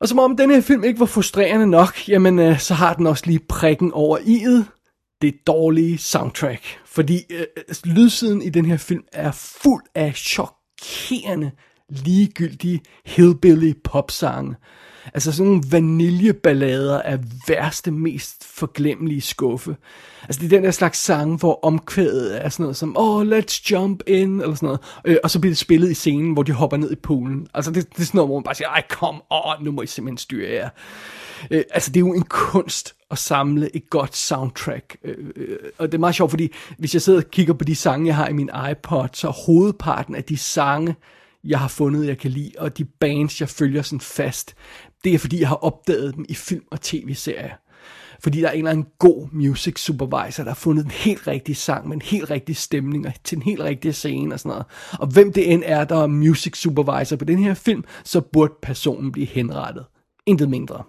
Og 0.00 0.08
som 0.08 0.18
om 0.18 0.36
den 0.36 0.50
her 0.50 0.60
film 0.60 0.84
ikke 0.84 1.00
var 1.00 1.06
frustrerende 1.06 1.66
nok, 1.66 2.08
jamen 2.08 2.38
øh, 2.38 2.58
så 2.58 2.74
har 2.74 2.94
den 2.94 3.06
også 3.06 3.22
lige 3.26 3.40
prikken 3.48 3.92
over 3.92 4.18
i'et 4.18 4.64
det 5.24 5.46
dårlige 5.46 5.98
soundtrack. 5.98 6.62
Fordi 6.86 7.22
øh, 7.30 7.40
øh, 7.40 7.74
lydsiden 7.84 8.42
i 8.42 8.48
den 8.48 8.64
her 8.64 8.76
film 8.76 9.04
er 9.12 9.32
fuld 9.32 9.82
af 9.94 10.14
chokerende, 10.14 11.50
ligegyldige 11.88 12.80
hillbilly 13.04 13.72
popsange. 13.84 14.54
Altså 15.14 15.32
sådan 15.32 15.46
nogle 15.46 15.62
vaniljeballader 15.70 17.02
af 17.02 17.18
værste, 17.48 17.90
mest 17.90 18.44
forglemmelige 18.44 19.20
skuffe. 19.20 19.76
Altså 20.22 20.40
det 20.40 20.46
er 20.46 20.56
den 20.56 20.64
der 20.64 20.70
slags 20.70 20.98
sang, 20.98 21.38
hvor 21.38 21.64
omkvædet 21.64 22.44
er 22.44 22.48
sådan 22.48 22.62
noget 22.62 22.76
som, 22.76 22.96
oh, 22.96 23.22
let's 23.22 23.70
jump 23.70 24.02
in, 24.06 24.40
eller 24.40 24.54
sådan 24.54 24.66
noget. 24.66 24.80
Øh, 25.04 25.16
og 25.24 25.30
så 25.30 25.40
bliver 25.40 25.50
det 25.50 25.58
spillet 25.58 25.90
i 25.90 25.94
scenen, 25.94 26.32
hvor 26.32 26.42
de 26.42 26.52
hopper 26.52 26.76
ned 26.76 26.92
i 26.92 26.96
poolen. 26.96 27.46
Altså 27.54 27.70
det, 27.70 27.88
det 27.96 28.02
er 28.02 28.06
sådan 28.06 28.18
noget, 28.18 28.28
hvor 28.28 28.36
man 28.36 28.44
bare 28.44 28.54
siger, 28.54 28.68
ej, 28.68 28.82
kom, 28.90 29.22
on, 29.30 29.64
nu 29.64 29.72
må 29.72 29.82
I 29.82 29.86
simpelthen 29.86 30.18
styre 30.18 30.50
jer. 30.50 30.68
Øh, 31.50 31.62
altså 31.70 31.90
det 31.90 31.96
er 31.96 32.06
jo 32.06 32.14
en 32.14 32.22
kunst 32.28 32.94
at 33.14 33.18
samle 33.18 33.76
et 33.76 33.90
godt 33.90 34.16
soundtrack. 34.16 34.96
Øh, 35.04 35.14
øh, 35.36 35.58
og 35.78 35.92
det 35.92 35.94
er 35.94 36.00
meget 36.00 36.14
sjovt, 36.14 36.30
fordi 36.30 36.52
hvis 36.78 36.94
jeg 36.94 37.02
sidder 37.02 37.18
og 37.18 37.30
kigger 37.30 37.54
på 37.54 37.64
de 37.64 37.74
sange, 37.74 38.06
jeg 38.06 38.16
har 38.16 38.28
i 38.28 38.32
min 38.32 38.50
iPod, 38.70 39.08
så 39.12 39.28
hovedparten 39.28 40.14
af 40.14 40.24
de 40.24 40.36
sange, 40.36 40.96
jeg 41.44 41.58
har 41.58 41.68
fundet, 41.68 42.06
jeg 42.06 42.18
kan 42.18 42.30
lide, 42.30 42.52
og 42.58 42.78
de 42.78 42.84
bands, 42.84 43.40
jeg 43.40 43.48
følger 43.48 43.82
sådan 43.82 44.00
fast, 44.00 44.54
det 45.04 45.14
er 45.14 45.18
fordi, 45.18 45.40
jeg 45.40 45.48
har 45.48 45.56
opdaget 45.64 46.14
dem 46.14 46.24
i 46.28 46.34
film 46.34 46.64
og 46.70 46.80
tv-serier. 46.80 47.54
Fordi 48.22 48.40
der 48.40 48.48
er 48.48 48.52
en 48.52 48.58
eller 48.58 48.70
anden 48.70 48.86
god 48.98 49.28
music 49.32 49.80
supervisor, 49.80 50.42
der 50.42 50.50
har 50.50 50.54
fundet 50.54 50.84
en 50.84 50.90
helt 50.90 51.26
rigtig 51.26 51.56
sang 51.56 51.88
med 51.88 51.96
en 51.96 52.02
helt 52.02 52.30
rigtig 52.30 52.56
stemning 52.56 53.06
og 53.06 53.12
til 53.24 53.36
en 53.36 53.42
helt 53.42 53.60
rigtig 53.60 53.94
scene 53.94 54.34
og 54.34 54.40
sådan 54.40 54.48
noget. 54.48 54.64
Og 54.92 55.06
hvem 55.06 55.32
det 55.32 55.52
end 55.52 55.62
er, 55.66 55.84
der 55.84 56.02
er 56.02 56.06
music 56.06 56.56
supervisor 56.56 57.16
på 57.16 57.24
den 57.24 57.38
her 57.38 57.54
film, 57.54 57.84
så 58.04 58.20
burde 58.20 58.52
personen 58.62 59.12
blive 59.12 59.26
henrettet. 59.26 59.84
Intet 60.26 60.50
mindre. 60.50 60.82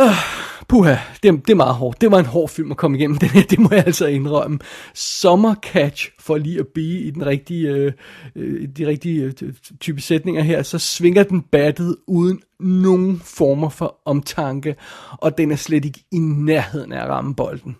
Øh 0.00 0.45
puha, 0.68 0.96
det, 1.22 1.46
det 1.46 1.50
er 1.50 1.54
meget 1.54 1.74
hårdt. 1.74 2.00
Det 2.00 2.10
var 2.10 2.18
en 2.18 2.26
hård 2.26 2.48
film 2.48 2.70
at 2.70 2.76
komme 2.76 2.98
igennem, 2.98 3.18
den 3.24 3.28
her, 3.28 3.42
det 3.42 3.58
må 3.58 3.68
jeg 3.72 3.86
altså 3.86 4.06
indrømme. 4.06 4.58
Summer 4.94 5.54
Catch, 5.54 6.10
for 6.18 6.36
lige 6.36 6.58
at 6.58 6.66
blive 6.74 7.00
i 7.00 7.10
den 7.10 7.26
rigtige, 7.26 7.68
øh, 7.68 7.92
øh 8.36 8.68
de 8.76 8.86
rigtige 8.86 9.22
øh, 9.42 9.52
type 9.80 10.00
sætninger 10.00 10.42
her, 10.42 10.62
så 10.62 10.78
svinger 10.78 11.22
den 11.22 11.42
battet 11.42 11.96
uden 12.06 12.40
nogen 12.60 13.20
former 13.24 13.68
for 13.68 13.96
omtanke, 14.04 14.76
og 15.10 15.38
den 15.38 15.50
er 15.50 15.56
slet 15.56 15.84
ikke 15.84 16.04
i 16.12 16.18
nærheden 16.18 16.92
af 16.92 17.02
at 17.02 17.08
ramme 17.08 17.34
bolden. 17.34 17.76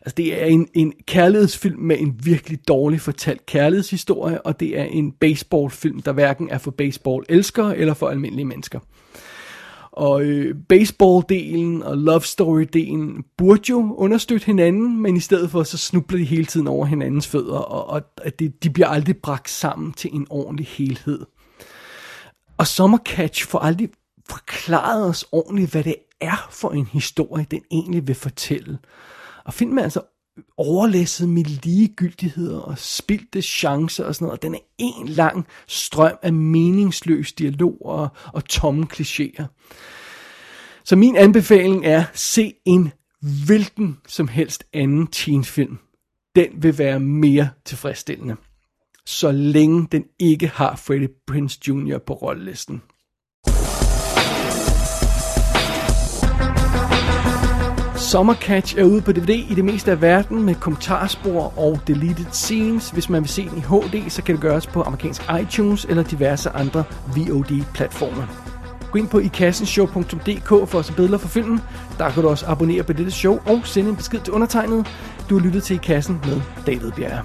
Altså, 0.00 0.14
det 0.16 0.42
er 0.42 0.46
en, 0.46 0.68
en 0.74 0.92
kærlighedsfilm 1.06 1.78
med 1.78 1.96
en 1.98 2.20
virkelig 2.24 2.68
dårlig 2.68 3.00
fortalt 3.00 3.46
kærlighedshistorie, 3.46 4.46
og 4.46 4.60
det 4.60 4.78
er 4.78 4.84
en 4.84 5.12
baseballfilm, 5.12 6.02
der 6.02 6.12
hverken 6.12 6.48
er 6.50 6.58
for 6.58 6.70
baseball-elskere 6.70 7.76
eller 7.76 7.94
for 7.94 8.08
almindelige 8.08 8.44
mennesker. 8.44 8.80
Og 9.92 10.22
øh, 10.22 10.54
baseball-delen 10.68 11.82
og 11.84 11.98
love 11.98 12.20
story-delen 12.20 13.34
burde 13.36 13.62
jo 13.70 13.94
understøtte 13.94 14.46
hinanden, 14.46 15.02
men 15.02 15.16
i 15.16 15.20
stedet 15.20 15.50
for 15.50 15.62
så 15.62 15.78
snubler 15.78 16.18
de 16.18 16.24
hele 16.24 16.44
tiden 16.44 16.68
over 16.68 16.86
hinandens 16.86 17.26
fødder, 17.26 17.58
og, 17.58 17.86
og 17.86 18.02
at 18.22 18.38
det, 18.38 18.64
de 18.64 18.70
bliver 18.70 18.88
aldrig 18.88 19.16
bragt 19.16 19.50
sammen 19.50 19.92
til 19.92 20.14
en 20.14 20.26
ordentlig 20.30 20.66
helhed. 20.66 21.20
Og 22.56 22.66
Summer 22.66 22.98
Catch 22.98 23.46
får 23.46 23.58
aldrig 23.58 23.90
forklaret 24.28 25.08
os 25.08 25.24
ordentligt, 25.32 25.70
hvad 25.70 25.84
det 25.84 25.96
er 26.20 26.48
for 26.50 26.70
en 26.70 26.86
historie, 26.86 27.46
den 27.50 27.62
egentlig 27.70 28.06
vil 28.06 28.14
fortælle. 28.14 28.78
Og 29.44 29.54
filmen 29.54 29.78
er 29.78 29.82
altså 29.82 30.00
overlæsset 30.56 31.28
med 31.28 31.44
ligegyldigheder 31.44 32.58
og 32.58 32.78
spildte 32.78 33.42
chancer 33.42 34.04
og 34.04 34.14
sådan 34.14 34.24
noget. 34.26 34.38
Og 34.38 34.42
den 34.42 34.54
er 34.54 34.58
en 34.78 35.08
lang 35.08 35.46
strøm 35.66 36.16
af 36.22 36.32
meningsløs 36.32 37.32
dialog 37.32 37.86
og, 37.86 38.08
og 38.32 38.44
tomme 38.44 38.86
klichéer. 38.92 39.44
Så 40.84 40.96
min 40.96 41.16
anbefaling 41.16 41.86
er, 41.86 42.04
se 42.14 42.54
en 42.64 42.92
hvilken 43.46 43.98
som 44.08 44.28
helst 44.28 44.64
anden 44.72 45.06
teenfilm. 45.06 45.78
Den 46.36 46.48
vil 46.62 46.78
være 46.78 47.00
mere 47.00 47.50
tilfredsstillende. 47.64 48.36
Så 49.06 49.32
længe 49.32 49.88
den 49.92 50.04
ikke 50.18 50.48
har 50.48 50.76
Freddie 50.76 51.08
Prince 51.26 51.58
Jr. 51.68 51.98
på 51.98 52.14
rollelisten. 52.14 52.82
Summer 58.12 58.34
Catch 58.34 58.78
er 58.78 58.84
ude 58.84 59.00
på 59.00 59.12
DVD 59.12 59.30
i 59.30 59.54
det 59.54 59.64
meste 59.64 59.90
af 59.90 60.00
verden 60.00 60.42
med 60.42 60.54
kommentarspor 60.54 61.58
og 61.58 61.80
deleted 61.86 62.26
scenes. 62.32 62.90
Hvis 62.90 63.08
man 63.08 63.22
vil 63.22 63.28
se 63.28 63.48
den 63.48 63.58
i 63.58 63.60
HD, 63.60 64.10
så 64.10 64.22
kan 64.22 64.34
det 64.34 64.42
gøres 64.42 64.66
på 64.66 64.82
amerikansk 64.82 65.22
iTunes 65.42 65.84
eller 65.84 66.02
diverse 66.02 66.50
andre 66.50 66.84
VOD-platformer. 67.16 68.26
Gå 68.90 68.98
ind 68.98 69.08
på 69.08 69.18
ikassenshow.dk 69.18 70.48
for 70.48 70.78
at 70.78 70.84
se 70.84 70.92
billeder 70.92 71.18
for 71.18 71.28
filmen. 71.28 71.60
Der 71.98 72.10
kan 72.10 72.22
du 72.22 72.28
også 72.28 72.46
abonnere 72.46 72.82
på 72.82 72.92
dette 72.92 73.12
show 73.12 73.38
og 73.46 73.60
sende 73.64 73.90
en 73.90 73.96
besked 73.96 74.20
til 74.20 74.32
undertegnet. 74.32 74.86
Du 75.30 75.38
har 75.38 75.44
lyttet 75.44 75.62
til 75.62 75.76
I 75.76 75.80
Kassen 75.82 76.20
med 76.24 76.40
David 76.66 76.92
Bjerre. 76.92 77.22